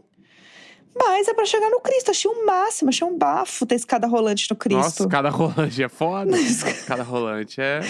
Mas 0.98 1.28
é 1.28 1.34
pra 1.34 1.46
chegar 1.46 1.70
no 1.70 1.82
Cristo. 1.82 2.12
Achei 2.12 2.32
um 2.32 2.46
máximo, 2.46 2.90
achei 2.90 3.06
um 3.06 3.18
bafo 3.18 3.66
ter 3.66 3.76
escada 3.76 4.08
rolante 4.08 4.50
no 4.50 4.56
Cristo. 4.56 4.82
Nossa, 4.82 5.08
cada 5.10 5.30
rolante 5.30 5.84
é 5.84 5.90
foda. 5.90 6.32
cada 6.88 7.04
rolante 7.04 7.60
é. 7.60 7.82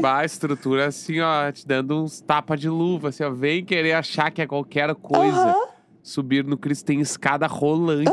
Bah, 0.00 0.24
estrutura 0.24 0.86
assim, 0.86 1.20
ó, 1.20 1.50
te 1.50 1.66
dando 1.66 2.02
uns 2.02 2.20
tapa 2.20 2.56
de 2.56 2.68
luva, 2.68 3.08
assim, 3.08 3.24
ó. 3.24 3.30
Vem 3.30 3.64
querer 3.64 3.94
achar 3.94 4.30
que 4.30 4.42
é 4.42 4.46
qualquer 4.46 4.94
coisa. 4.94 5.56
Subir 6.02 6.44
no 6.44 6.58
Cristo 6.58 6.84
tem 6.84 7.00
escada 7.00 7.46
rolante. 7.46 8.10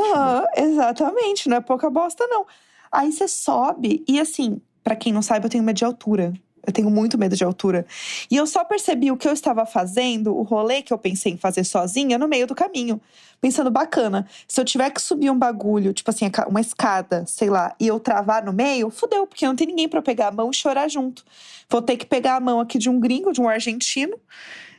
exatamente. 0.56 1.48
Não 1.48 1.58
é 1.58 1.60
pouca 1.60 1.90
bosta, 1.90 2.26
não. 2.26 2.46
Aí 2.90 3.12
você 3.12 3.28
sobe 3.28 4.02
e 4.08 4.18
assim, 4.18 4.60
pra 4.82 4.96
quem 4.96 5.12
não 5.12 5.20
sabe, 5.20 5.44
eu 5.44 5.50
tenho 5.50 5.62
medo 5.62 5.76
de 5.76 5.84
altura. 5.84 6.32
Eu 6.66 6.72
tenho 6.72 6.90
muito 6.90 7.16
medo 7.18 7.34
de 7.36 7.44
altura. 7.44 7.86
E 8.30 8.36
eu 8.36 8.46
só 8.46 8.64
percebi 8.64 9.10
o 9.10 9.16
que 9.16 9.26
eu 9.28 9.32
estava 9.32 9.64
fazendo, 9.66 10.36
o 10.36 10.42
rolê 10.42 10.82
que 10.82 10.92
eu 10.92 10.98
pensei 10.98 11.32
em 11.32 11.36
fazer 11.36 11.64
sozinha, 11.64 12.18
no 12.18 12.28
meio 12.28 12.46
do 12.46 12.54
caminho. 12.54 13.00
Pensando, 13.40 13.70
bacana, 13.70 14.26
se 14.46 14.60
eu 14.60 14.64
tiver 14.64 14.90
que 14.90 15.00
subir 15.00 15.30
um 15.30 15.38
bagulho, 15.38 15.92
tipo 15.92 16.10
assim, 16.10 16.28
uma 16.48 16.60
escada, 16.60 17.24
sei 17.26 17.48
lá, 17.48 17.74
e 17.78 17.86
eu 17.86 18.00
travar 18.00 18.44
no 18.44 18.52
meio, 18.52 18.90
fudeu, 18.90 19.26
porque 19.26 19.46
não 19.46 19.54
tem 19.54 19.66
ninguém 19.66 19.88
pra 19.88 20.02
pegar 20.02 20.28
a 20.28 20.32
mão 20.32 20.50
e 20.50 20.54
chorar 20.54 20.88
junto. 20.88 21.24
Vou 21.70 21.80
ter 21.80 21.96
que 21.96 22.04
pegar 22.04 22.36
a 22.36 22.40
mão 22.40 22.58
aqui 22.60 22.78
de 22.78 22.90
um 22.90 22.98
gringo, 22.98 23.32
de 23.32 23.40
um 23.40 23.48
argentino, 23.48 24.16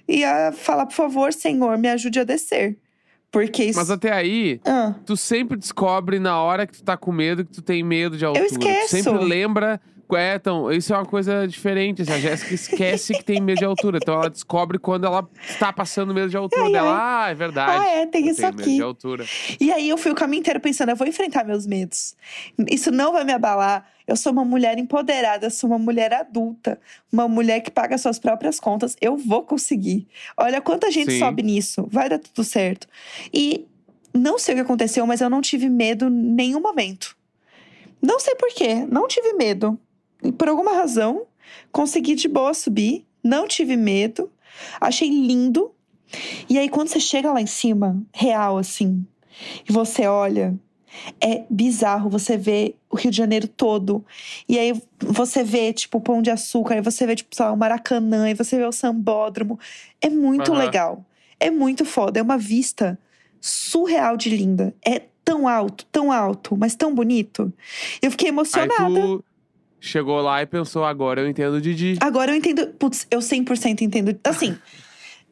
e 0.08 0.24
falar, 0.54 0.86
por 0.88 0.94
favor, 0.96 1.32
senhor, 1.32 1.78
me 1.78 1.88
ajude 1.88 2.20
a 2.20 2.24
descer. 2.24 2.78
Porque 3.32 3.64
isso. 3.66 3.78
Mas 3.78 3.92
até 3.92 4.12
aí, 4.12 4.60
Ah, 4.66 4.96
tu 5.06 5.16
sempre 5.16 5.56
descobre 5.56 6.20
na 6.20 6.42
hora 6.42 6.66
que 6.66 6.74
tu 6.74 6.84
tá 6.84 6.98
com 6.98 7.12
medo 7.12 7.46
que 7.46 7.52
tu 7.52 7.62
tem 7.62 7.84
medo 7.84 8.18
de 8.18 8.26
altura. 8.26 8.44
esqueço. 8.46 8.88
Tu 8.98 9.04
sempre 9.04 9.24
lembra. 9.24 9.80
É, 10.16 10.36
então, 10.36 10.72
isso 10.72 10.94
é 10.94 10.98
uma 10.98 11.06
coisa 11.06 11.48
diferente. 11.48 12.02
assim, 12.02 12.14
a 12.14 12.20
Jéssica 12.20 12.54
esquece 12.54 13.14
que 13.14 13.24
tem 13.24 13.40
medo 13.40 13.60
de 13.60 13.66
altura. 13.66 14.00
Então 14.02 14.16
ela 14.16 14.30
descobre 14.30 14.78
quando 14.80 15.06
ela 15.06 15.28
tá 15.60 15.72
passando 15.72 16.14
medo 16.14 16.30
de 16.30 16.38
altura 16.38 16.64
Ai, 16.64 16.72
dela. 16.72 16.98
Ah, 17.00 17.30
é 17.30 17.36
verdade. 17.36 17.86
Ah, 17.86 17.90
é, 17.90 18.06
tem 18.06 18.28
isso 18.28 18.42
tenho 18.42 18.50
medo 18.50 18.62
aqui. 18.62 18.76
de 18.76 18.82
altura. 18.82 19.26
E 19.60 19.72
aí 19.72 19.88
eu 19.88 19.98
fui 19.98 20.12
o 20.12 20.16
caminho 20.16 20.40
inteiro 20.40 20.60
pensando, 20.60 20.90
eu 20.90 20.96
vou 20.96 21.08
enfrentar 21.08 21.44
meus 21.44 21.66
medos. 21.66 22.16
Isso 22.70 22.92
não 22.92 23.14
vai 23.14 23.24
me 23.24 23.34
abalar. 23.34 23.86
Eu 24.08 24.16
sou 24.16 24.32
uma 24.32 24.44
mulher 24.44 24.80
empoderada, 24.80 25.46
eu 25.46 25.52
sou 25.52 25.70
uma 25.70 25.78
mulher 25.78 26.12
adulta, 26.12 26.80
uma 27.12 27.28
mulher 27.28 27.60
que 27.60 27.70
paga 27.70 27.96
suas 27.98 28.18
próprias 28.18 28.60
contas. 28.60 28.96
Eu 29.00 29.16
vou 29.16 29.44
conseguir. 29.44 30.08
Olha 30.36 30.60
quanta 30.60 30.90
gente 30.90 31.12
Sim. 31.12 31.20
sobe 31.20 31.44
nisso. 31.44 31.88
Vai 31.92 32.10
dar 32.10 32.18
tudo 32.18 32.44
certo. 32.44 32.88
E 33.32 33.68
não 34.14 34.40
sei 34.40 34.56
o 34.56 34.58
que 34.58 34.64
aconteceu, 34.64 35.06
mas 35.06 35.22
eu 35.22 35.30
não 35.30 35.42
tive 35.42 35.70
medo 35.70 36.08
em 36.08 36.10
nenhum 36.10 36.60
momento. 36.60 37.16
Não 38.02 38.20
sei 38.20 38.34
por 38.36 38.50
quê, 38.50 38.86
não 38.90 39.08
tive 39.08 39.34
medo. 39.34 39.80
E 40.24 40.32
por 40.32 40.48
alguma 40.48 40.74
razão, 40.74 41.26
consegui 41.72 42.16
de 42.16 42.28
boa 42.28 42.54
subir, 42.54 43.06
não 43.24 43.48
tive 43.48 43.76
medo, 43.78 44.32
achei 44.80 45.10
lindo. 45.10 45.72
E 46.50 46.58
aí, 46.58 46.68
quando 46.70 46.88
você 46.90 47.00
chega 47.00 47.32
lá 47.32 47.42
em 47.42 47.48
cima, 47.48 48.02
real 48.14 48.58
assim, 48.58 49.06
e 49.68 49.72
você 49.72 50.08
olha, 50.08 50.58
é 51.22 51.44
bizarro. 51.50 52.10
Você 52.10 52.38
vê 52.38 52.76
o 52.90 52.96
Rio 52.96 53.12
de 53.12 53.18
Janeiro 53.18 53.48
todo. 53.48 54.04
E 54.48 54.58
aí 54.58 54.74
você 55.00 55.44
vê, 55.44 55.72
tipo, 55.74 55.98
o 55.98 56.02
Pão 56.02 56.22
de 56.22 56.32
Açúcar, 56.32 56.76
aí 56.76 56.82
você 56.82 57.06
vê, 57.06 57.16
tipo, 57.16 57.36
sei 57.36 57.46
lá, 57.46 57.52
o 57.52 57.58
Maracanã, 57.58 58.26
aí 58.26 58.34
você 58.34 58.58
vê 58.58 58.66
o 58.66 58.72
Sambódromo. 58.72 59.60
É 60.02 60.10
muito 60.10 60.52
Aham. 60.52 60.60
legal. 60.60 61.06
É 61.40 61.50
muito 61.50 61.86
foda. 61.86 62.20
É 62.20 62.24
uma 62.24 62.38
vista 62.38 63.00
surreal 63.40 64.18
de 64.18 64.30
linda. 64.30 64.76
É 64.86 65.04
tão 65.24 65.48
alto, 65.48 65.86
tão 65.92 66.12
alto, 66.12 66.58
mas 66.58 66.76
tão 66.76 66.94
bonito. 66.94 67.54
Eu 68.02 68.12
fiquei 68.12 68.30
Aí 68.30 68.34
emocionada. 68.34 69.00
tu 69.00 69.24
chegou 69.80 70.22
lá 70.22 70.42
e 70.42 70.46
pensou, 70.46 70.84
agora 70.84 71.22
eu 71.22 71.28
entendo 71.30 71.60
Didi. 71.62 71.98
Agora 72.02 72.32
eu 72.32 72.36
entendo. 72.36 72.68
Putz, 72.80 73.08
eu 73.10 73.20
100% 73.20 73.82
entendo. 73.82 74.18
Assim, 74.24 74.58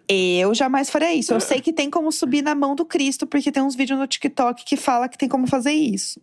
eu 0.10 0.54
jamais 0.54 0.90
faria 0.90 1.14
isso. 1.14 1.34
Eu 1.34 1.40
sei 1.40 1.60
que 1.62 1.74
tem 1.74 1.90
como 1.90 2.12
subir 2.12 2.42
na 2.42 2.56
mão 2.56 2.76
do 2.76 2.86
Cristo, 2.86 3.28
porque 3.28 3.52
tem 3.52 3.62
uns 3.64 3.76
vídeos 3.76 4.00
no 4.00 4.08
TikTok 4.08 4.64
que 4.66 4.78
fala 4.78 5.10
que 5.10 5.18
tem 5.18 5.28
como 5.28 5.48
fazer 5.48 5.72
isso. 5.72 6.22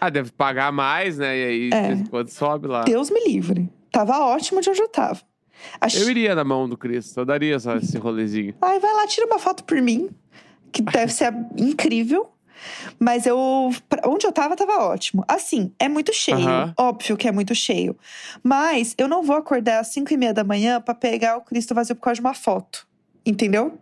Ah, 0.00 0.10
deve 0.10 0.30
pagar 0.32 0.70
mais, 0.72 1.16
né? 1.16 1.36
E 1.38 1.44
aí, 1.44 1.70
É. 1.72 2.04
quando 2.10 2.28
sobe 2.28 2.66
lá. 2.68 2.82
Deus 2.84 3.10
me 3.10 3.24
livre. 3.26 3.68
Tava 3.90 4.18
ótimo 4.18 4.60
de 4.60 4.68
onde 4.68 4.82
eu 4.82 4.88
tava. 4.88 5.20
Ach... 5.80 5.94
Eu 5.98 6.10
iria 6.10 6.34
na 6.34 6.44
mão 6.44 6.68
do 6.68 6.76
Cristo, 6.76 7.18
eu 7.18 7.24
daria 7.24 7.58
só 7.58 7.76
esse 7.76 7.96
rolezinho. 7.96 8.54
Ai, 8.60 8.78
vai 8.78 8.92
lá, 8.92 9.06
tira 9.06 9.26
uma 9.26 9.38
foto 9.38 9.64
por 9.64 9.80
mim, 9.80 10.10
que 10.70 10.82
deve 10.82 11.10
ser 11.12 11.32
incrível. 11.56 12.28
Mas 12.98 13.26
eu. 13.26 13.70
Onde 14.04 14.26
eu 14.26 14.32
tava, 14.32 14.56
tava 14.56 14.84
ótimo. 14.84 15.24
Assim, 15.28 15.72
é 15.78 15.88
muito 15.88 16.12
cheio. 16.12 16.38
Aham. 16.38 16.74
Óbvio 16.78 17.16
que 17.16 17.28
é 17.28 17.32
muito 17.32 17.54
cheio. 17.54 17.96
Mas 18.42 18.94
eu 18.98 19.08
não 19.08 19.22
vou 19.22 19.36
acordar 19.36 19.80
às 19.80 19.88
5 19.88 20.12
e 20.12 20.16
meia 20.16 20.32
da 20.34 20.44
manhã 20.44 20.80
pra 20.80 20.94
pegar 20.94 21.36
o 21.36 21.40
Cristo 21.42 21.74
vazio 21.74 21.94
por 21.96 22.02
causa 22.02 22.16
de 22.16 22.20
uma 22.20 22.34
foto. 22.34 22.86
Entendeu? 23.24 23.78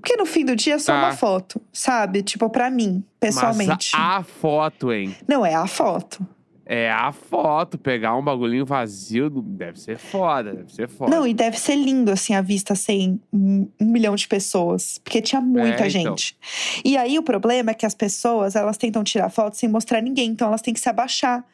Porque 0.00 0.16
no 0.16 0.26
fim 0.26 0.44
do 0.44 0.54
dia 0.54 0.74
é 0.74 0.78
só 0.78 0.92
Tá. 0.92 0.98
uma 0.98 1.12
foto, 1.12 1.60
sabe? 1.72 2.22
Tipo, 2.22 2.48
pra 2.48 2.70
mim, 2.70 3.02
pessoalmente. 3.18 3.90
Mas 3.92 4.18
a 4.18 4.22
foto, 4.22 4.92
hein? 4.92 5.16
Não, 5.26 5.44
é 5.44 5.54
a 5.54 5.66
foto. 5.66 6.24
É 6.68 6.90
a 6.90 7.12
foto. 7.12 7.78
Pegar 7.78 8.16
um 8.16 8.22
bagulhinho 8.22 8.66
vazio 8.66 9.30
deve 9.30 9.78
ser 9.78 9.96
foda, 9.98 10.52
deve 10.52 10.74
ser 10.74 10.88
foda. 10.88 11.14
Não, 11.14 11.24
e 11.24 11.32
deve 11.32 11.56
ser 11.56 11.76
lindo, 11.76 12.10
assim, 12.10 12.34
a 12.34 12.40
vista 12.40 12.74
sem 12.74 13.20
um, 13.32 13.68
milhão 13.80 14.16
de 14.16 14.26
pessoas. 14.26 14.98
Porque 14.98 15.22
tinha 15.22 15.40
muita 15.40 15.84
É, 15.84 15.88
então. 15.88 15.88
gente. 15.88 16.36
E 16.84 16.96
aí, 16.96 17.16
o 17.18 17.22
problema 17.22 17.70
é 17.70 17.74
que 17.74 17.86
as 17.86 17.94
pessoas, 17.94 18.56
elas 18.56 18.76
tentam 18.76 19.04
tirar 19.04 19.30
foto 19.30 19.56
sem 19.56 19.68
mostrar 19.68 20.00
ninguém. 20.00 20.30
Então, 20.30 20.48
elas 20.48 20.60
têm 20.60 20.74
que 20.74 20.80
se 20.80 20.88
abaixar. 20.88 21.44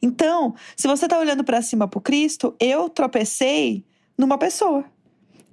Então, 0.00 0.54
se 0.76 0.86
você 0.86 1.08
tá 1.08 1.18
olhando 1.18 1.42
pra 1.42 1.60
cima 1.60 1.88
pro 1.88 2.00
Cristo, 2.00 2.54
eu 2.60 2.88
tropecei 2.88 3.84
numa 4.16 4.38
pessoa. 4.38 4.84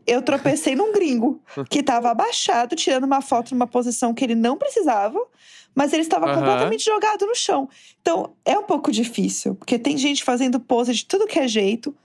Eu 0.10 0.22
tropecei 0.22 0.76
num 0.76 0.92
gringo 0.92 1.42
que 1.70 1.84
tava 1.84 2.10
abaixado, 2.10 2.76
tirando 2.76 3.04
uma 3.04 3.22
foto 3.22 3.52
numa 3.54 3.68
posição 3.68 4.14
que 4.14 4.24
ele 4.24 4.36
não 4.36 4.58
precisava, 4.58 5.20
mas 5.76 5.94
ele 5.94 6.02
estava 6.02 6.26
completamente 6.36 6.84
jogado 6.84 7.26
no 7.26 7.36
chão. 7.36 7.70
Então, 8.02 8.32
é 8.44 8.58
um 8.58 8.64
pouco 8.64 8.92
difícil, 8.92 9.56
porque 9.56 9.78
tem 9.80 9.98
gente 9.98 10.24
fazendo 10.24 10.60
pose 10.60 10.94
de 10.94 11.06
tudo 11.06 11.28
que 11.28 11.40
é 11.40 11.48
jeito. 11.48 11.96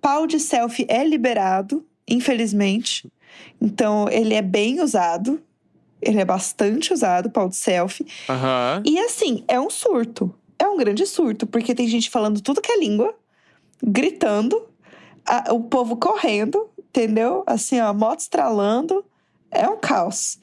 Pau 0.00 0.26
de 0.26 0.38
selfie 0.38 0.86
é 0.88 1.02
liberado, 1.02 1.84
infelizmente. 2.06 3.10
Então, 3.60 4.08
ele 4.10 4.34
é 4.34 4.42
bem 4.42 4.80
usado. 4.80 5.40
Ele 6.02 6.20
é 6.20 6.24
bastante 6.24 6.92
usado, 6.92 7.30
pau 7.30 7.48
de 7.48 7.56
selfie. 7.56 8.06
E 8.84 8.98
assim, 8.98 9.42
é 9.48 9.58
um 9.58 9.70
surto. 9.70 10.34
É 10.58 10.68
um 10.68 10.76
grande 10.76 11.06
surto, 11.06 11.46
porque 11.46 11.74
tem 11.74 11.88
gente 11.88 12.10
falando 12.10 12.42
tudo 12.42 12.60
que 12.60 12.70
é 12.70 12.78
língua, 12.78 13.14
gritando, 13.82 14.68
a- 15.26 15.52
o 15.52 15.60
povo 15.64 15.96
correndo, 15.96 16.68
entendeu? 16.94 17.42
Assim, 17.46 17.80
ó, 17.80 17.92
moto 17.92 18.20
estralando. 18.20 19.04
É 19.50 19.68
um 19.68 19.76
caos. 19.76 20.38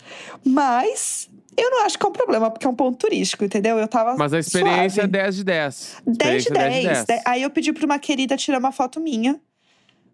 Mas 0.45 1.29
eu 1.57 1.69
não 1.69 1.85
acho 1.85 1.97
que 1.97 2.05
é 2.05 2.09
um 2.09 2.13
problema, 2.13 2.49
porque 2.49 2.65
é 2.65 2.69
um 2.69 2.75
ponto 2.75 2.97
turístico, 2.97 3.43
entendeu? 3.43 3.77
Eu 3.77 3.87
tava. 3.87 4.15
Mas 4.17 4.33
a 4.33 4.39
experiência 4.39 5.01
é 5.01 5.03
suave. 5.03 5.07
10 5.07 5.35
de 5.35 5.43
10. 5.43 5.97
10 6.05 6.43
de 6.43 6.49
Experiência 6.49 7.05
10. 7.05 7.21
Aí 7.25 7.41
eu 7.41 7.49
pedi 7.49 7.73
pra 7.73 7.85
uma 7.85 7.99
querida 7.99 8.37
tirar 8.37 8.59
uma 8.59 8.71
foto 8.71 8.99
minha. 8.99 9.39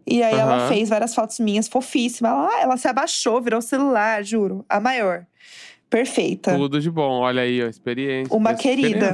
E 0.05 0.23
aí 0.23 0.35
ela 0.35 0.55
Aham. 0.55 0.67
fez 0.69 0.87
várias 0.87 1.13
fotos 1.13 1.37
minhas, 1.37 1.67
fofíssima. 1.67 2.29
Ela, 2.29 2.47
ah, 2.47 2.61
ela 2.61 2.77
se 2.77 2.87
abaixou, 2.87 3.41
virou 3.41 3.59
o 3.59 3.61
celular, 3.61 4.23
juro. 4.23 4.65
A 4.69 4.79
maior. 4.79 5.25
Perfeita. 5.89 6.51
Tudo 6.51 6.81
de 6.81 6.91
bom. 6.91 7.21
Olha 7.21 7.41
aí, 7.43 7.63
ó, 7.63 7.67
experiência. 7.67 8.35
Uma 8.35 8.53
querida. 8.55 9.13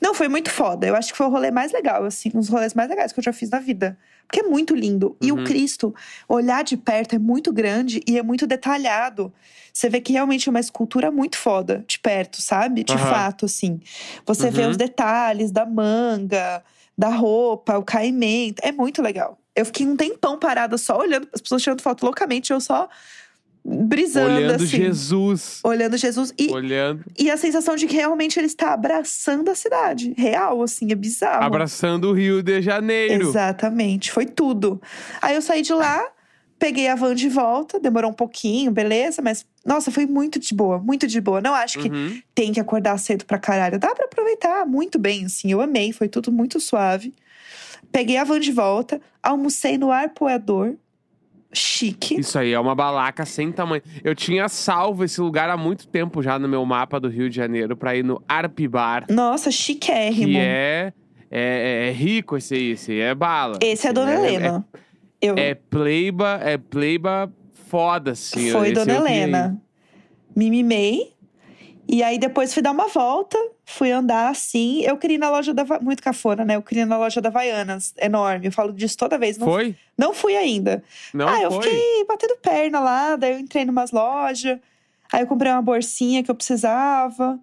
Não, 0.00 0.14
foi 0.14 0.28
muito 0.28 0.50
foda. 0.50 0.86
Eu 0.86 0.96
acho 0.96 1.12
que 1.12 1.16
foi 1.18 1.26
o 1.26 1.30
rolê 1.30 1.50
mais 1.50 1.72
legal, 1.72 2.04
assim, 2.04 2.30
um 2.34 2.40
dos 2.40 2.48
rolês 2.48 2.72
mais 2.74 2.88
legais 2.88 3.12
que 3.12 3.20
eu 3.20 3.24
já 3.24 3.32
fiz 3.32 3.50
na 3.50 3.58
vida. 3.58 3.98
Porque 4.26 4.40
é 4.40 4.42
muito 4.42 4.74
lindo. 4.74 5.16
E 5.20 5.30
Uhum. 5.30 5.40
o 5.42 5.44
Cristo, 5.44 5.94
olhar 6.28 6.64
de 6.64 6.76
perto 6.76 7.14
é 7.14 7.18
muito 7.18 7.52
grande 7.52 8.00
e 8.08 8.18
é 8.18 8.22
muito 8.22 8.46
detalhado. 8.46 9.32
Você 9.72 9.90
vê 9.90 10.00
que 10.00 10.12
realmente 10.14 10.48
é 10.48 10.50
uma 10.50 10.58
escultura 10.58 11.10
muito 11.10 11.36
foda 11.36 11.84
de 11.86 11.98
perto, 11.98 12.40
sabe? 12.40 12.82
De 12.82 12.94
Aham. 12.94 13.06
fato, 13.10 13.44
assim. 13.44 13.78
Você 14.24 14.50
vê 14.50 14.62
Uhum. 14.64 14.70
os 14.70 14.76
detalhes 14.78 15.50
da 15.50 15.66
manga, 15.66 16.64
da 16.96 17.08
roupa, 17.10 17.76
o 17.76 17.84
caimento. 17.84 18.60
É 18.64 18.72
muito 18.72 19.02
legal. 19.02 19.38
Eu 19.54 19.66
fiquei 19.66 19.86
um 19.86 19.96
tempão 19.96 20.38
parada 20.38 20.78
só 20.78 20.98
olhando 20.98 21.28
as 21.32 21.40
pessoas 21.42 21.62
tirando 21.62 21.82
foto 21.82 22.02
loucamente, 22.04 22.52
eu 22.52 22.60
só 22.60 22.88
brisando, 23.68 24.36
Olhando 24.36 24.54
assim. 24.62 24.66
Jesus. 24.66 25.60
Olhando 25.64 25.96
Jesus. 25.96 26.32
E, 26.38 26.50
Olhando. 26.52 27.04
e 27.18 27.30
a 27.30 27.36
sensação 27.36 27.74
de 27.74 27.86
que 27.86 27.94
realmente 27.96 28.38
ele 28.38 28.46
está 28.46 28.72
abraçando 28.72 29.50
a 29.50 29.54
cidade. 29.54 30.14
Real, 30.16 30.62
assim, 30.62 30.92
é 30.92 30.94
bizarro. 30.94 31.44
Abraçando 31.44 32.08
o 32.08 32.12
Rio 32.12 32.42
de 32.42 32.62
Janeiro. 32.62 33.28
Exatamente, 33.28 34.12
foi 34.12 34.26
tudo. 34.26 34.80
Aí 35.20 35.34
eu 35.34 35.42
saí 35.42 35.62
de 35.62 35.72
lá, 35.72 36.04
peguei 36.58 36.86
a 36.88 36.94
van 36.94 37.14
de 37.14 37.28
volta, 37.28 37.80
demorou 37.80 38.10
um 38.10 38.14
pouquinho, 38.14 38.70
beleza, 38.70 39.20
mas 39.20 39.44
nossa, 39.64 39.90
foi 39.90 40.06
muito 40.06 40.38
de 40.38 40.54
boa, 40.54 40.78
muito 40.78 41.06
de 41.08 41.20
boa. 41.20 41.40
Não 41.40 41.52
acho 41.54 41.80
que 41.80 41.88
Uhum. 41.88 42.20
tem 42.34 42.52
que 42.52 42.60
acordar 42.60 42.96
cedo 42.98 43.24
pra 43.24 43.38
caralho. 43.38 43.78
Dá 43.80 43.92
pra 43.94 44.04
aproveitar 44.04 44.64
muito 44.64 44.96
bem, 44.98 45.24
assim. 45.24 45.50
Eu 45.50 45.60
amei, 45.60 45.92
foi 45.92 46.08
tudo 46.08 46.30
muito 46.30 46.60
suave. 46.60 47.12
Peguei 47.90 48.16
a 48.16 48.24
van 48.24 48.38
de 48.40 48.52
volta, 48.52 49.00
almocei 49.22 49.76
no 49.76 49.90
Arpoador. 49.90 50.74
Chique. 51.56 52.20
Isso 52.20 52.38
aí 52.38 52.52
é 52.52 52.60
uma 52.60 52.74
balaca 52.74 53.24
sem 53.24 53.50
tamanho. 53.50 53.82
Eu 54.04 54.14
tinha 54.14 54.48
salvo 54.48 55.04
esse 55.04 55.20
lugar 55.20 55.48
há 55.48 55.56
muito 55.56 55.88
tempo 55.88 56.22
já 56.22 56.38
no 56.38 56.48
meu 56.48 56.64
mapa 56.66 57.00
do 57.00 57.08
Rio 57.08 57.30
de 57.30 57.36
Janeiro 57.36 57.76
pra 57.76 57.96
ir 57.96 58.04
no 58.04 58.22
Arpibar. 58.28 59.06
Nossa, 59.10 59.50
chiquérrimo. 59.50 60.32
Que 60.32 60.38
é. 60.38 60.92
é, 61.30 61.88
é 61.88 61.92
rico 61.92 62.36
esse 62.36 62.54
aí, 62.54 62.70
esse 62.72 62.92
aí 62.92 63.00
é 63.00 63.14
bala. 63.14 63.58
Esse 63.62 63.88
é 63.88 63.92
Dona 63.92 64.12
é, 64.12 64.16
Helena. 64.16 64.66
eu, 65.20 65.34
É, 65.36 65.50
é 65.50 65.54
pleiba, 65.54 66.40
é 66.42 66.58
pleiba 66.58 67.32
foda, 67.68 68.12
assim. 68.12 68.50
foi 68.50 68.70
esse 68.72 68.84
Dona. 68.84 68.94
Helena. 68.94 69.62
Me 70.34 70.50
mimei. 70.50 71.15
E 71.88 72.02
aí 72.02 72.18
depois 72.18 72.52
fui 72.52 72.62
dar 72.62 72.72
uma 72.72 72.88
volta, 72.88 73.38
fui 73.64 73.92
andar 73.92 74.30
assim. 74.30 74.82
Eu 74.82 74.96
queria 74.96 75.14
ir 75.14 75.18
na 75.18 75.30
loja 75.30 75.54
da. 75.54 75.64
Muito 75.80 76.02
cafona, 76.02 76.44
né? 76.44 76.56
Eu 76.56 76.62
queria 76.62 76.82
ir 76.82 76.86
na 76.86 76.98
loja 76.98 77.20
da 77.20 77.28
Havaianas, 77.28 77.94
enorme. 77.98 78.46
Eu 78.46 78.52
falo 78.52 78.72
disso 78.72 78.96
toda 78.96 79.16
vez. 79.18 79.38
Não, 79.38 79.46
Foi? 79.46 79.76
não 79.96 80.12
fui 80.12 80.36
ainda. 80.36 80.82
Não 81.14 81.28
ah, 81.28 81.40
eu 81.40 81.50
foi? 81.50 81.62
fiquei 81.62 82.04
batendo 82.06 82.36
perna 82.42 82.80
lá, 82.80 83.16
daí 83.16 83.32
eu 83.32 83.38
entrei 83.38 83.64
numas 83.64 83.92
lojas. 83.92 84.58
Aí 85.12 85.22
eu 85.22 85.26
comprei 85.26 85.52
uma 85.52 85.62
bolsinha 85.62 86.24
que 86.24 86.30
eu 86.30 86.34
precisava. 86.34 87.38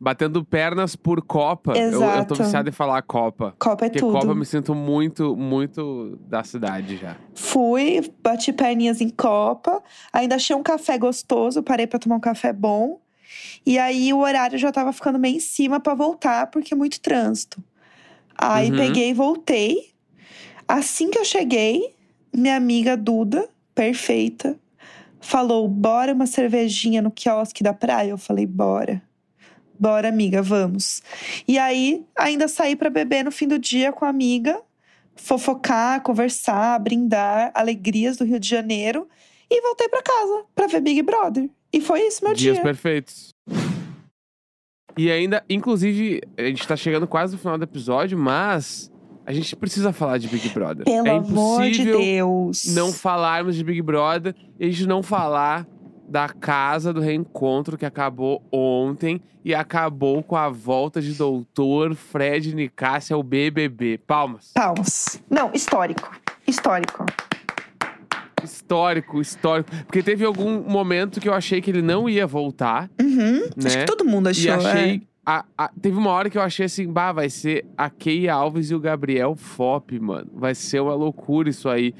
Batendo 0.00 0.44
pernas 0.44 0.94
por 0.94 1.20
Copa. 1.20 1.72
Eu, 1.76 1.90
eu 1.90 1.98
tô 1.98 2.04
Exato. 2.04 2.34
viciado 2.36 2.68
em 2.68 2.72
falar 2.72 3.02
Copa. 3.02 3.56
Copa 3.58 3.86
é 3.86 3.88
Porque 3.88 3.98
tudo. 3.98 4.12
Copa 4.12 4.28
eu 4.28 4.36
me 4.36 4.46
sinto 4.46 4.72
muito, 4.76 5.34
muito 5.34 6.16
da 6.20 6.44
cidade 6.44 6.96
já. 6.98 7.16
Fui, 7.34 8.08
bati 8.22 8.52
perninhas 8.52 9.00
em 9.00 9.08
Copa. 9.08 9.82
Ainda 10.12 10.36
achei 10.36 10.54
um 10.54 10.62
café 10.62 10.96
gostoso, 10.96 11.64
parei 11.64 11.88
pra 11.88 11.98
tomar 11.98 12.14
um 12.14 12.20
café 12.20 12.52
bom. 12.52 13.00
E 13.64 13.78
aí 13.78 14.12
o 14.12 14.18
horário 14.18 14.58
já 14.58 14.70
tava 14.72 14.92
ficando 14.92 15.18
meio 15.18 15.36
em 15.36 15.40
cima 15.40 15.80
pra 15.80 15.94
voltar, 15.94 16.46
porque 16.48 16.74
é 16.74 16.76
muito 16.76 17.00
trânsito. 17.00 17.62
Aí 18.36 18.70
Uhum. 18.70 18.76
peguei 18.76 19.10
e 19.10 19.14
voltei. 19.14 19.90
Assim 20.66 21.10
que 21.10 21.18
eu 21.18 21.24
cheguei, 21.24 21.94
minha 22.32 22.56
amiga 22.56 22.96
Duda, 22.96 23.48
perfeita, 23.74 24.58
falou: 25.20 25.66
bora 25.66 26.12
uma 26.12 26.26
cervejinha 26.26 27.02
no 27.02 27.10
quiosque 27.10 27.62
da 27.62 27.72
praia? 27.72 28.10
Eu 28.10 28.18
falei: 28.18 28.46
bora. 28.46 29.02
Bora, 29.80 30.08
amiga, 30.08 30.42
vamos. 30.42 31.02
E 31.46 31.56
aí, 31.56 32.04
ainda 32.16 32.48
saí 32.48 32.74
pra 32.74 32.90
beber 32.90 33.24
no 33.24 33.30
fim 33.30 33.46
do 33.46 33.58
dia 33.58 33.92
com 33.92 34.04
a 34.04 34.08
amiga, 34.08 34.60
fofocar, 35.14 36.02
conversar, 36.02 36.78
brindar, 36.80 37.52
alegrias 37.54 38.16
do 38.16 38.24
Rio 38.24 38.40
de 38.40 38.48
Janeiro. 38.48 39.08
E 39.50 39.62
voltei 39.62 39.88
pra 39.88 40.02
casa 40.02 40.44
pra 40.54 40.66
ver 40.66 40.80
Big 40.80 41.00
Brother. 41.02 41.48
E 41.72 41.80
foi 41.80 42.00
isso 42.02 42.24
meu 42.24 42.34
Dias 42.34 42.54
dia. 42.54 42.62
perfeitos. 42.62 43.34
E 44.96 45.10
ainda, 45.10 45.44
inclusive, 45.48 46.20
a 46.36 46.42
gente 46.42 46.66
tá 46.66 46.74
chegando 46.74 47.06
quase 47.06 47.34
no 47.34 47.38
final 47.38 47.56
do 47.56 47.62
episódio, 47.62 48.18
mas 48.18 48.90
a 49.24 49.32
gente 49.32 49.54
precisa 49.54 49.92
falar 49.92 50.18
de 50.18 50.26
Big 50.26 50.48
Brother. 50.48 50.84
Pelo 50.84 51.06
é 51.06 51.10
amor 51.10 51.62
de 51.62 51.82
impossível 51.82 51.98
Deus. 52.00 52.64
não 52.74 52.92
falarmos 52.92 53.54
de 53.54 53.62
Big 53.62 53.80
Brother 53.82 54.34
e 54.58 54.66
a 54.66 54.70
gente 54.70 54.86
não 54.86 55.02
falar 55.02 55.66
da 56.08 56.28
casa 56.28 56.92
do 56.92 57.00
reencontro 57.00 57.76
que 57.76 57.84
acabou 57.84 58.42
ontem 58.50 59.20
e 59.44 59.54
acabou 59.54 60.22
com 60.22 60.34
a 60.34 60.48
volta 60.48 61.00
de 61.00 61.12
doutor 61.12 61.94
Fred 61.94 62.54
Nicásio 62.54 63.14
ao 63.14 63.22
BBB. 63.22 63.98
Palmas. 63.98 64.50
Palmas. 64.54 65.22
Não, 65.30 65.52
histórico. 65.52 66.10
Histórico. 66.46 67.04
Histórico, 68.48 69.20
histórico. 69.20 69.70
Porque 69.86 70.02
teve 70.02 70.24
algum 70.24 70.62
momento 70.62 71.20
que 71.20 71.28
eu 71.28 71.34
achei 71.34 71.60
que 71.60 71.70
ele 71.70 71.82
não 71.82 72.08
ia 72.08 72.26
voltar, 72.26 72.90
Uhum. 73.00 73.42
Acho 73.56 73.76
né? 73.76 73.84
que 73.84 73.86
todo 73.86 74.04
mundo 74.04 74.28
achou. 74.28 74.44
E 74.46 74.50
achei. 74.50 74.94
é. 74.96 75.00
a- 75.30 75.44
a- 75.58 75.70
teve 75.82 75.96
uma 75.98 76.10
hora 76.10 76.30
que 76.30 76.38
eu 76.38 76.42
achei 76.42 76.64
assim, 76.66 76.86
bah, 76.90 77.12
vai 77.12 77.28
ser 77.28 77.66
a 77.76 77.90
Key 77.90 78.28
Alves 78.28 78.70
e 78.70 78.74
o 78.74 78.80
Gabriel 78.80 79.34
Fop, 79.36 79.90
mano. 80.00 80.28
Vai 80.34 80.54
ser 80.54 80.80
uma 80.80 80.94
loucura 80.94 81.50
isso 81.50 81.68
aí. 81.68 81.94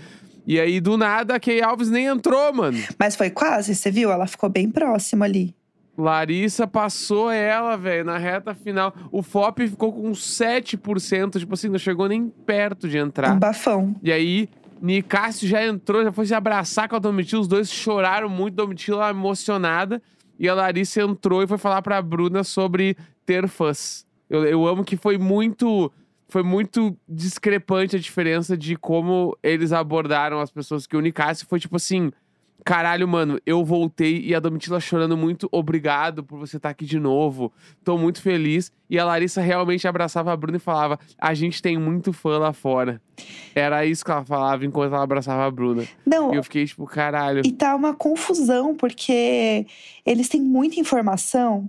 E 0.46 0.58
aí, 0.58 0.80
do 0.80 0.96
nada, 0.96 1.34
a 1.34 1.38
Key 1.40 1.60
Alves 1.60 1.90
nem 1.90 2.06
entrou, 2.06 2.54
mano. 2.54 2.78
Mas 2.98 3.14
foi 3.14 3.28
quase, 3.28 3.74
você 3.74 3.90
viu? 3.90 4.10
Ela 4.10 4.26
ficou 4.26 4.48
bem 4.48 4.70
próxima 4.70 5.26
ali. 5.26 5.54
Larissa 5.96 6.64
passou 6.66 7.28
ela, 7.30 7.76
velho, 7.76 8.04
na 8.04 8.16
reta 8.16 8.54
final. 8.54 8.94
O 9.10 9.20
FOP 9.22 9.66
ficou 9.68 9.92
com 9.92 10.12
7%, 10.14 11.38
tipo 11.38 11.54
assim, 11.54 11.68
não 11.68 11.78
chegou 11.78 12.08
nem 12.08 12.28
perto 12.28 12.88
de 12.88 12.96
entrar. 12.98 13.34
Um 13.34 13.38
bafão. 13.38 13.94
E 14.02 14.12
aí, 14.12 14.48
Nicásio 14.80 15.48
já 15.48 15.64
entrou, 15.64 16.04
já 16.04 16.12
foi 16.12 16.26
se 16.26 16.34
abraçar 16.34 16.88
com 16.88 16.96
a 16.96 16.98
Domitila. 16.98 17.42
Os 17.42 17.48
dois 17.48 17.70
choraram 17.70 18.28
muito, 18.28 18.54
Domitila 18.54 19.10
emocionada. 19.10 20.02
E 20.38 20.48
a 20.48 20.54
Larissa 20.54 21.02
entrou 21.02 21.42
e 21.42 21.46
foi 21.46 21.58
falar 21.58 21.82
pra 21.82 22.00
Bruna 22.00 22.44
sobre 22.44 22.96
ter 23.26 23.48
fãs. 23.48 24.06
Eu, 24.30 24.44
eu 24.44 24.66
amo 24.66 24.84
que 24.84 24.96
foi 24.96 25.18
muito. 25.18 25.92
Foi 26.30 26.42
muito 26.42 26.94
discrepante 27.08 27.96
a 27.96 27.98
diferença 27.98 28.54
de 28.54 28.76
como 28.76 29.36
eles 29.42 29.72
abordaram 29.72 30.40
as 30.40 30.50
pessoas. 30.50 30.86
Que 30.86 30.96
o 30.96 31.00
Nicásio 31.00 31.46
foi 31.46 31.58
tipo 31.58 31.76
assim. 31.76 32.12
Caralho, 32.64 33.06
mano, 33.06 33.40
eu 33.46 33.64
voltei 33.64 34.20
e 34.20 34.34
a 34.34 34.40
Domitila 34.40 34.80
chorando 34.80 35.16
muito. 35.16 35.48
Obrigado 35.50 36.22
por 36.24 36.38
você 36.38 36.56
estar 36.56 36.70
aqui 36.70 36.84
de 36.84 36.98
novo. 36.98 37.52
Tô 37.84 37.96
muito 37.96 38.20
feliz. 38.20 38.72
E 38.90 38.98
a 38.98 39.04
Larissa 39.04 39.40
realmente 39.40 39.86
abraçava 39.86 40.32
a 40.32 40.36
Bruna 40.36 40.56
e 40.56 40.60
falava: 40.60 40.98
A 41.18 41.34
gente 41.34 41.62
tem 41.62 41.78
muito 41.78 42.12
fã 42.12 42.38
lá 42.38 42.52
fora. 42.52 43.00
Era 43.54 43.84
isso 43.86 44.04
que 44.04 44.10
ela 44.10 44.24
falava 44.24 44.64
enquanto 44.64 44.92
ela 44.94 45.02
abraçava 45.02 45.46
a 45.46 45.50
Bruna. 45.50 45.84
Não, 46.04 46.32
E 46.32 46.36
eu 46.36 46.42
fiquei 46.42 46.66
tipo, 46.66 46.84
caralho. 46.86 47.42
E 47.44 47.52
tá 47.52 47.74
uma 47.74 47.94
confusão, 47.94 48.74
porque 48.74 49.66
eles 50.04 50.28
têm 50.28 50.40
muita 50.40 50.80
informação 50.80 51.68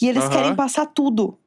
e 0.00 0.08
eles 0.08 0.28
querem 0.28 0.54
passar 0.54 0.86
tudo. 0.86 1.38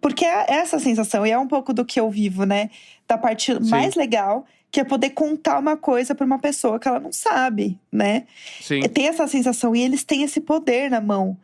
Porque 0.00 0.24
é 0.24 0.54
essa 0.54 0.76
a 0.76 0.80
sensação, 0.80 1.26
e 1.26 1.30
é 1.30 1.38
um 1.38 1.48
pouco 1.48 1.72
do 1.72 1.84
que 1.84 1.98
eu 1.98 2.08
vivo, 2.08 2.44
né? 2.44 2.70
Da 3.08 3.18
parte 3.18 3.52
mais 3.68 3.94
legal, 3.94 4.44
que 4.70 4.80
é 4.80 4.84
poder 4.84 5.10
contar 5.10 5.58
uma 5.58 5.76
coisa 5.76 6.14
pra 6.14 6.26
uma 6.26 6.38
pessoa 6.38 6.78
que 6.78 6.86
ela 6.88 7.00
não 7.00 7.12
sabe, 7.12 7.78
né? 7.90 8.24
Sim. 8.60 8.80
Tem 8.82 9.08
essa 9.08 9.26
sensação, 9.26 9.74
e 9.74 9.80
eles 9.82 10.04
têm 10.04 10.22
esse 10.22 10.40
poder 10.40 10.90
na 10.90 11.00
mão, 11.00 11.36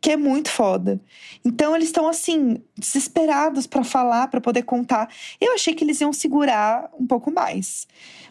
que 0.00 0.10
é 0.12 0.16
muito 0.16 0.50
foda. 0.50 0.98
Então 1.44 1.76
eles 1.76 1.88
estão 1.88 2.08
assim, 2.08 2.56
desesperados 2.76 3.66
pra 3.66 3.84
falar, 3.84 4.28
pra 4.28 4.40
poder 4.40 4.62
contar. 4.62 5.08
Eu 5.40 5.54
achei 5.54 5.74
que 5.74 5.84
eles 5.84 6.00
iam 6.00 6.12
segurar 6.12 6.90
um 6.98 7.06
pouco 7.06 7.30
mais. 7.30 7.86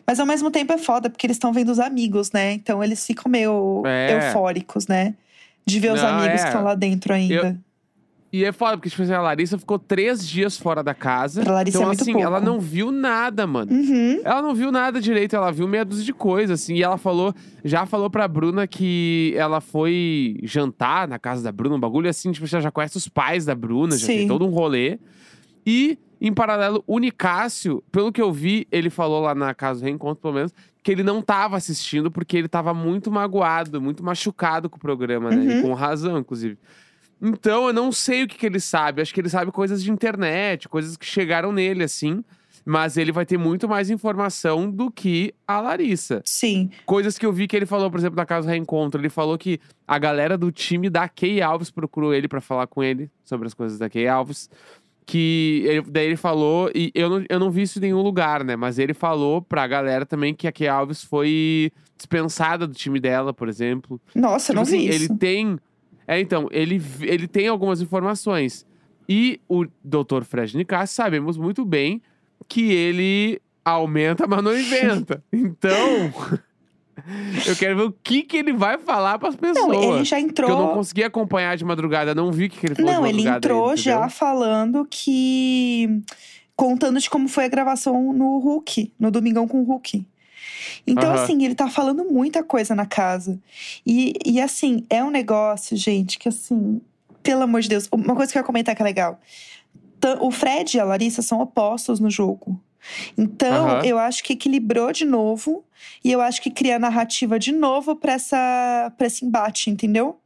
Mas 0.05 0.19
ao 0.19 0.25
mesmo 0.25 0.49
tempo 0.49 0.73
é 0.73 0.77
foda, 0.79 1.09
porque 1.09 1.27
eles 1.27 1.35
estão 1.35 1.53
vendo 1.53 1.69
os 1.69 1.79
amigos, 1.79 2.31
né? 2.31 2.53
Então 2.53 2.83
eles 2.83 3.05
ficam 3.05 3.31
meio 3.31 3.83
É. 3.85 4.15
eufóricos, 4.15 4.87
né? 4.87 5.13
De 5.65 5.79
ver 5.79 5.93
os 5.93 6.01
Não, 6.01 6.09
amigos 6.09 6.39
é. 6.39 6.43
que 6.43 6.47
estão 6.47 6.63
lá 6.63 6.73
dentro 6.73 7.13
ainda. 7.13 7.55
E 8.31 8.45
é 8.45 8.51
foda, 8.51 8.77
porque, 8.77 8.89
tipo 8.89 9.01
assim, 9.01 9.11
a 9.11 9.21
Larissa 9.21 9.57
ficou 9.57 9.79
três 9.79 10.27
dias 10.27 10.55
fora 10.55 10.83
da 10.83 10.93
casa. 10.93 11.41
Pra 11.41 11.53
Larissa 11.53 11.77
então, 11.77 11.83
é 11.83 11.87
muito 11.87 12.01
assim, 12.01 12.11
pouco. 12.11 12.27
ela 12.27 12.39
não 12.39 12.59
viu 12.59 12.91
nada, 12.91 13.47
mano. 13.47 13.71
Uhum. 13.71 14.21
Ela 14.23 14.41
não 14.41 14.53
viu 14.53 14.71
nada 14.71 15.01
direito, 15.01 15.35
ela 15.35 15.51
viu 15.51 15.67
meia 15.67 15.83
dúzia 15.83 16.05
de 16.05 16.13
coisas, 16.13 16.61
assim. 16.61 16.75
E 16.75 16.83
ela 16.83 16.97
falou, 16.97 17.33
já 17.65 17.87
falou 17.87 18.07
pra 18.07 18.27
Bruna 18.27 18.67
que 18.67 19.33
ela 19.35 19.59
foi 19.59 20.37
jantar 20.43 21.07
na 21.07 21.17
casa 21.17 21.41
da 21.41 21.51
Bruna, 21.51 21.75
um 21.75 21.79
bagulho 21.79 22.07
assim, 22.07 22.31
tipo, 22.31 22.45
já 22.45 22.61
já 22.61 22.69
conhece 22.69 22.97
os 22.97 23.07
pais 23.07 23.45
da 23.45 23.55
Bruna, 23.55 23.97
já 23.97 24.05
tem 24.05 24.21
Sim. 24.21 24.27
todo 24.27 24.45
um 24.45 24.49
rolê. 24.49 24.99
E, 25.65 25.97
em 26.21 26.31
paralelo, 26.31 26.83
o 26.85 26.99
Nicásio, 26.99 27.83
pelo 27.91 28.11
que 28.11 28.21
eu 28.21 28.31
vi, 28.31 28.67
ele 28.71 28.91
falou 28.91 29.21
lá 29.21 29.33
na 29.33 29.55
casa 29.55 29.79
do 29.79 29.85
reencontro, 29.85 30.21
pelo 30.21 30.35
menos, 30.35 30.53
que 30.83 30.91
ele 30.91 31.01
não 31.01 31.19
tava 31.19 31.57
assistindo 31.57 32.11
porque 32.11 32.37
ele 32.37 32.47
tava 32.47 32.75
muito 32.75 33.09
magoado, 33.09 33.81
muito 33.81 34.03
machucado 34.03 34.69
com 34.69 34.77
o 34.77 34.79
programa, 34.79 35.31
né? 35.31 35.35
Uhum. 35.35 35.59
E 35.59 35.61
com 35.63 35.73
razão, 35.73 36.19
inclusive. 36.19 36.59
Então, 37.21 37.67
eu 37.67 37.73
não 37.73 37.91
sei 37.91 38.23
o 38.23 38.27
que, 38.27 38.37
que 38.37 38.45
ele 38.45 38.59
sabe. 38.59 39.01
Acho 39.01 39.13
que 39.13 39.19
ele 39.21 39.29
sabe 39.29 39.51
coisas 39.51 39.83
de 39.83 39.91
internet, 39.91 40.69
coisas 40.69 40.95
que 40.95 41.05
chegaram 41.05 41.51
nele, 41.51 41.83
assim. 41.83 42.23
Mas 42.65 42.97
ele 42.97 43.11
vai 43.11 43.25
ter 43.25 43.37
muito 43.37 43.67
mais 43.67 43.89
informação 43.89 44.69
do 44.69 44.91
que 44.91 45.33
a 45.47 45.59
Larissa. 45.59 46.21
Sim. 46.25 46.69
Coisas 46.85 47.17
que 47.17 47.25
eu 47.25 47.31
vi 47.33 47.47
que 47.47 47.55
ele 47.55 47.65
falou, 47.65 47.89
por 47.89 47.99
exemplo, 47.99 48.15
na 48.17 48.25
casa 48.25 48.47
do 48.47 48.51
reencontro. 48.51 49.01
Ele 49.01 49.09
falou 49.09 49.37
que 49.37 49.59
a 49.87 49.97
galera 49.97 50.37
do 50.37 50.51
time 50.51 50.89
da 50.89 51.07
Key 51.09 51.41
Alves 51.41 51.71
procurou 51.71 52.13
ele 52.13 52.27
pra 52.27 52.41
falar 52.41 52.67
com 52.67 52.83
ele 52.83 53.09
sobre 53.23 53.47
as 53.47 53.53
coisas 53.53 53.79
da 53.79 53.89
Key 53.89 54.07
Alves. 54.07 54.49
Que 55.05 55.63
ele- 55.65 55.81
daí 55.89 56.05
ele 56.05 56.15
falou, 56.17 56.69
e 56.75 56.91
eu 56.93 57.09
não, 57.09 57.25
eu 57.27 57.39
não 57.39 57.49
vi 57.49 57.63
isso 57.63 57.79
em 57.79 57.81
nenhum 57.81 58.01
lugar, 58.01 58.43
né? 58.43 58.55
Mas 58.55 58.77
ele 58.77 58.93
falou 58.93 59.41
pra 59.41 59.65
galera 59.65 60.05
também 60.05 60.35
que 60.35 60.47
a 60.47 60.51
Key 60.51 60.67
Alves 60.67 61.03
foi 61.03 61.71
dispensada 61.97 62.67
do 62.67 62.75
time 62.75 62.99
dela, 62.99 63.33
por 63.33 63.49
exemplo. 63.49 63.99
Nossa, 64.13 64.51
eu 64.51 64.55
não 64.57 64.63
Tipo 64.63 64.77
vi 64.77 64.87
assim, 64.89 64.95
isso. 65.03 65.11
Ele 65.11 65.17
tem. 65.19 65.59
É, 66.09 66.19
então, 66.19 66.47
ele, 66.49 66.81
ele 67.01 67.27
tem 67.27 67.47
algumas 67.47 67.81
informações. 67.81 68.65
E 69.07 69.39
o 69.47 69.63
Dr. 69.83 70.23
Fred 70.23 70.57
Nicásio 70.57 70.95
sabemos 70.95 71.37
muito 71.37 71.63
bem 71.63 72.01
que 72.47 72.71
ele 72.71 73.39
aumenta, 73.63 74.25
mas 74.27 74.43
não 74.43 74.57
inventa. 74.57 75.23
Então, 75.31 76.11
eu 77.45 77.55
quero 77.55 77.77
ver 77.77 77.83
o 77.83 77.91
que, 78.03 78.23
que 78.23 78.37
ele 78.37 78.53
vai 78.53 78.79
falar 78.79 79.19
pras 79.19 79.35
pessoas. 79.35 79.67
Não, 79.67 79.95
ele 79.97 80.03
já 80.03 80.19
Porque 80.19 80.41
eu 80.41 80.49
não 80.49 80.61
entrou. 80.61 80.73
consegui 80.73 81.03
acompanhar 81.03 81.55
de 81.55 81.63
madrugada, 81.63 82.15
não 82.15 82.31
vi 82.31 82.45
o 82.45 82.49
que, 82.49 82.59
que 82.59 82.65
ele 82.65 82.75
falou 82.75 82.91
Não, 82.91 83.05
ele 83.05 83.27
entrou 83.27 83.65
ainda, 83.69 83.77
já 83.77 84.09
falando 84.09 84.87
que. 84.89 86.01
Contando 86.55 86.99
de 86.99 87.07
como 87.07 87.29
foi 87.29 87.45
a 87.45 87.47
gravação 87.47 88.11
no 88.11 88.39
Hulk, 88.39 88.93
no 88.99 89.11
Domingão 89.11 89.47
com 89.47 89.61
o 89.61 89.63
Hulk. 89.63 90.05
Então, 90.85 91.11
Aham. 91.11 91.23
assim, 91.23 91.43
ele 91.43 91.55
tá 91.55 91.69
falando 91.69 92.03
muita 92.05 92.43
coisa 92.43 92.75
na 92.75 92.85
casa. 92.85 93.39
E, 93.85 94.13
e, 94.25 94.41
assim, 94.41 94.85
é 94.89 95.03
um 95.03 95.09
negócio, 95.09 95.75
gente, 95.77 96.17
que 96.17 96.29
assim, 96.29 96.81
pelo 97.21 97.43
amor 97.43 97.61
de 97.61 97.69
Deus, 97.69 97.87
uma 97.91 98.15
coisa 98.15 98.31
que 98.31 98.37
eu 98.37 98.41
ia 98.41 98.45
comentar 98.45 98.75
que 98.75 98.81
é 98.81 98.85
legal. 98.85 99.19
O 100.21 100.31
Fred 100.31 100.77
e 100.77 100.79
a 100.79 100.83
Larissa 100.85 101.21
são 101.21 101.41
opostos 101.41 101.99
no 101.99 102.09
jogo. 102.09 102.59
Então, 103.17 103.69
Aham. 103.69 103.81
eu 103.83 103.99
acho 103.99 104.23
que 104.23 104.33
equilibrou 104.33 104.91
de 104.93 105.05
novo. 105.05 105.65
E 106.03 106.11
eu 106.11 106.21
acho 106.21 106.41
que 106.41 106.49
cria 106.49 106.79
narrativa 106.79 107.37
de 107.37 107.51
novo 107.51 107.95
pra, 107.95 108.13
essa, 108.13 108.93
pra 108.97 109.07
esse 109.07 109.25
embate, 109.25 109.69
entendeu? 109.69 110.19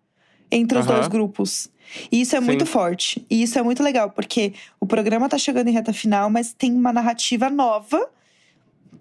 entre 0.54 0.78
os 0.78 0.86
Aham. 0.86 0.96
dois 0.96 1.08
grupos. 1.08 1.70
E 2.12 2.22
isso 2.22 2.36
é 2.36 2.40
Sim. 2.40 2.46
muito 2.46 2.66
forte. 2.66 3.26
E 3.30 3.42
isso 3.42 3.58
é 3.58 3.64
muito 3.64 3.82
legal, 3.82 4.12
porque 4.12 4.54
o 4.80 4.86
programa 4.86 5.28
tá 5.28 5.38
chegando 5.38 5.68
em 5.68 5.72
reta 5.72 5.92
final, 5.92 6.30
mas 6.30 6.54
tem 6.54 6.72
uma 6.74 6.94
narrativa 6.94 7.50
nova, 7.50 8.10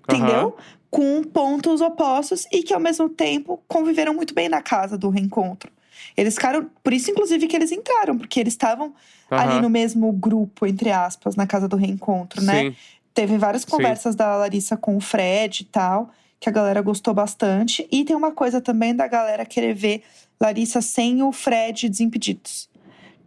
entendeu? 0.09 0.57
Com 0.93 1.25
pontos 1.25 1.81
opostos 1.81 2.47
e 2.53 2.63
que 2.63 2.75
ao 2.75 2.79
mesmo 2.79 3.09
tempo 3.09 3.63
conviveram 3.67 4.13
muito 4.13 4.35
bem 4.35 4.49
na 4.49 4.61
casa 4.61 4.99
do 4.99 5.09
reencontro. 5.09 5.73
Eles 6.17 6.35
ficaram. 6.35 6.71
Por 6.85 6.93
isso, 6.93 7.11
inclusive, 7.11 7.47
que 7.47 7.57
eles 7.57 7.73
entraram, 7.73 8.19
porque 8.19 8.39
eles 8.39 8.53
estavam 8.53 8.93
ali 9.31 9.55
Aham. 9.55 9.63
no 9.63 9.71
mesmo 9.71 10.13
grupo, 10.13 10.67
entre 10.67 10.91
aspas, 10.91 11.35
na 11.35 11.47
casa 11.47 11.67
do 11.67 11.77
reencontro, 11.77 12.43
né? 12.43 12.61
Sim. 12.61 12.77
Teve 13.15 13.39
várias 13.39 13.63
Sim. 13.63 13.71
conversas 13.71 14.15
da 14.15 14.37
Larissa 14.37 14.77
com 14.77 14.97
o 14.97 15.01
Fred 15.01 15.63
e 15.63 15.65
tal, 15.65 16.11
que 16.39 16.49
a 16.49 16.53
galera 16.53 16.83
gostou 16.83 17.15
bastante. 17.15 17.89
E 17.91 18.05
tem 18.05 18.15
uma 18.15 18.33
coisa 18.33 18.61
também 18.61 18.95
da 18.95 19.07
galera 19.07 19.47
querer 19.47 19.75
ver 19.75 20.03
Larissa 20.41 20.83
sem 20.83 21.23
o 21.23 21.33
Fred 21.33 21.89
desimpedidos. 21.89 22.69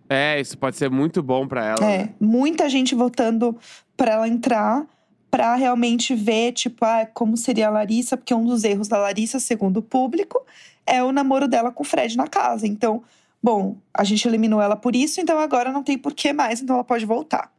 É, 0.07 0.39
isso 0.39 0.57
pode 0.57 0.77
ser 0.77 0.89
muito 0.91 1.23
bom 1.23 1.47
pra 1.47 1.65
ela. 1.65 1.91
É, 1.91 1.97
né? 1.99 2.09
muita 2.19 2.69
gente 2.69 2.93
votando 2.93 3.57
pra 3.97 4.13
ela 4.13 4.27
entrar, 4.27 4.85
pra 5.35 5.53
realmente 5.55 6.15
ver, 6.15 6.53
tipo, 6.53 6.85
ah, 6.85 7.05
como 7.13 7.35
seria 7.35 7.67
a 7.67 7.69
Larissa, 7.69 8.15
porque 8.15 8.33
um 8.33 8.45
dos 8.45 8.63
erros 8.63 8.87
da 8.87 8.97
Larissa, 8.97 9.37
segundo 9.37 9.77
o 9.77 9.81
público, 9.81 10.41
é 10.85 11.03
o 11.03 11.11
namoro 11.11 11.45
dela 11.45 11.73
com 11.73 11.83
o 11.83 11.85
Fred 11.85 12.15
na 12.15 12.25
casa. 12.25 12.65
Então, 12.65 13.03
bom, 13.43 13.75
a 13.93 14.05
gente 14.05 14.25
eliminou 14.25 14.61
ela 14.61 14.77
por 14.77 14.95
isso, 14.95 15.19
então 15.19 15.37
agora 15.37 15.73
não 15.73 15.83
tem 15.83 15.97
porquê 15.97 16.31
mais, 16.31 16.61
então 16.61 16.77
ela 16.77 16.85
pode 16.85 17.05
voltar. 17.05 17.51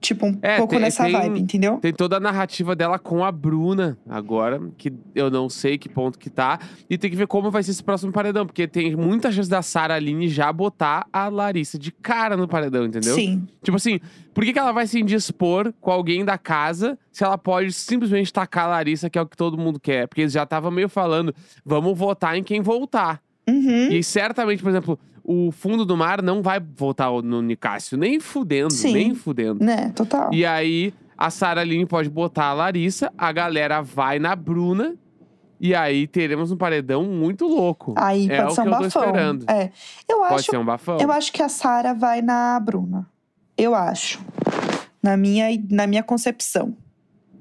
Tipo, 0.00 0.26
um 0.26 0.38
É, 0.42 0.58
pouco 0.58 0.72
tem- 0.74 0.80
nessa 0.80 1.04
tem- 1.04 1.12
vibe, 1.12 1.40
entendeu? 1.40 1.78
Tem 1.78 1.92
toda 1.92 2.18
a 2.18 2.20
narrativa 2.20 2.76
dela 2.76 2.98
com 2.98 3.24
a 3.24 3.32
Bruna 3.32 3.98
agora, 4.08 4.60
que 4.76 4.92
eu 5.14 5.30
não 5.30 5.48
sei 5.48 5.78
que 5.78 5.88
ponto 5.88 6.18
que 6.18 6.28
tá. 6.30 6.58
E 6.88 6.98
tem 6.98 7.10
que 7.10 7.16
ver 7.16 7.26
como 7.26 7.50
vai 7.50 7.62
ser 7.62 7.70
esse 7.72 7.82
próximo 7.82 8.12
paredão, 8.12 8.44
porque 8.46 8.68
tem 8.68 8.94
muita 8.94 9.32
chance 9.32 9.48
da 9.48 9.62
Sara 9.62 9.94
Aline 9.94 10.28
já 10.28 10.52
botar 10.52 11.06
a 11.12 11.28
Larissa 11.28 11.78
de 11.78 11.90
cara 11.90 12.36
no 12.36 12.46
paredão, 12.46 12.84
entendeu? 12.84 13.14
Sim. 13.14 13.46
Tipo 13.62 13.76
assim, 13.78 13.98
por 14.34 14.44
que, 14.44 14.52
que 14.52 14.58
ela 14.58 14.72
vai 14.72 14.86
se 14.86 15.00
indispor 15.00 15.72
com 15.80 15.90
alguém 15.90 16.24
da 16.24 16.36
casa 16.38 16.98
se 17.10 17.24
ela 17.24 17.38
pode 17.38 17.72
simplesmente 17.72 18.32
tacar 18.32 18.66
a 18.66 18.68
Larissa, 18.68 19.08
que 19.10 19.18
é 19.18 19.22
o 19.22 19.26
que 19.26 19.36
todo 19.36 19.56
mundo 19.58 19.80
quer? 19.80 20.06
Porque 20.06 20.20
eles 20.20 20.32
já 20.32 20.42
estavam 20.42 20.70
meio 20.70 20.88
falando, 20.88 21.34
vamos 21.64 21.98
votar 21.98 22.36
em 22.36 22.42
quem 22.44 22.60
voltar. 22.60 23.20
Uhum. 23.48 23.88
E 23.92 24.02
certamente, 24.02 24.62
por 24.62 24.68
exemplo, 24.68 24.98
o 25.26 25.50
fundo 25.50 25.84
do 25.84 25.96
mar 25.96 26.22
não 26.22 26.40
vai 26.42 26.60
votar 26.60 27.10
no 27.22 27.42
Nicásio, 27.42 27.98
nem 27.98 28.20
fudendo, 28.20 28.72
Sim. 28.72 28.92
nem 28.92 29.14
fudendo. 29.14 29.64
Né, 29.64 29.90
total. 29.94 30.32
E 30.32 30.46
aí, 30.46 30.94
a 31.18 31.30
Sara 31.30 31.60
Aline 31.62 31.84
pode 31.86 32.08
botar 32.08 32.46
a 32.46 32.52
Larissa, 32.54 33.12
a 33.18 33.32
galera 33.32 33.82
vai 33.82 34.18
na 34.18 34.36
Bruna. 34.36 34.94
E 35.58 35.74
aí 35.74 36.06
teremos 36.06 36.52
um 36.52 36.56
paredão 36.56 37.02
muito 37.04 37.46
louco. 37.46 37.94
Aí 37.96 38.30
é 38.30 38.42
pode 38.42 38.52
o 38.52 38.54
ser 38.54 38.62
que 38.62 38.68
um 38.68 38.70
eu 38.72 38.76
tô 38.76 38.84
bafão. 38.84 39.02
esperando. 39.02 39.46
É. 39.50 39.70
Eu 40.06 40.18
Pode 40.18 40.34
acho, 40.34 40.50
ser 40.50 40.56
um 40.58 40.64
bafão. 40.64 40.98
eu 41.00 41.10
acho 41.10 41.32
que 41.32 41.42
a 41.42 41.48
Sara 41.48 41.94
vai 41.94 42.20
na 42.20 42.60
Bruna. 42.60 43.08
Eu 43.56 43.74
acho. 43.74 44.20
Na 45.02 45.16
minha, 45.16 45.46
na 45.70 45.86
minha 45.86 46.02
concepção. 46.02 46.76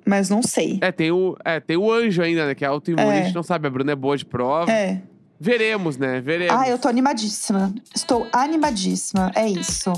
Mas 0.06 0.30
não 0.30 0.42
sei. 0.42 0.78
É, 0.82 0.94
tem 0.94 1.12
o, 1.12 1.36
é, 1.44 1.60
tem 1.60 1.76
o 1.76 1.92
anjo 1.92 2.22
ainda, 2.22 2.46
né? 2.48 2.56
Que 2.56 2.64
é 2.64 2.68
autoimune, 2.70 3.06
É. 3.10 3.20
a 3.20 3.24
gente 3.24 3.36
não 3.36 3.44
sabe. 3.44 3.68
A 3.68 3.70
Bruna 3.70 3.92
é 3.92 3.96
boa 3.96 4.16
de 4.16 4.24
prova. 4.24 4.72
É. 4.72 5.02
Veremos, 5.40 5.98
né? 5.98 6.22
Veremos. 6.22 6.56
Ah, 6.62 6.70
eu 6.70 6.78
tô 6.78 6.88
animadíssima. 6.88 7.74
Estou 7.94 8.28
animadíssima. 8.32 9.32
É 9.36 9.48
isso. 9.48 9.92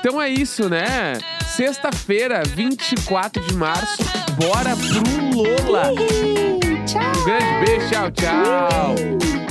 Então 0.00 0.20
é 0.20 0.28
isso, 0.28 0.68
né? 0.68 1.18
Sexta-feira, 1.46 2.42
24 2.44 3.42
de 3.44 3.54
março, 3.54 4.02
bora 4.36 4.76
pro 4.76 5.40
Lola. 5.40 5.92
Ih, 5.94 6.84
Tchau. 6.86 7.02
Um 7.02 7.24
grande 7.24 7.66
beijo, 7.66 7.90
tchau, 7.90 8.10
tchau. 8.12 9.45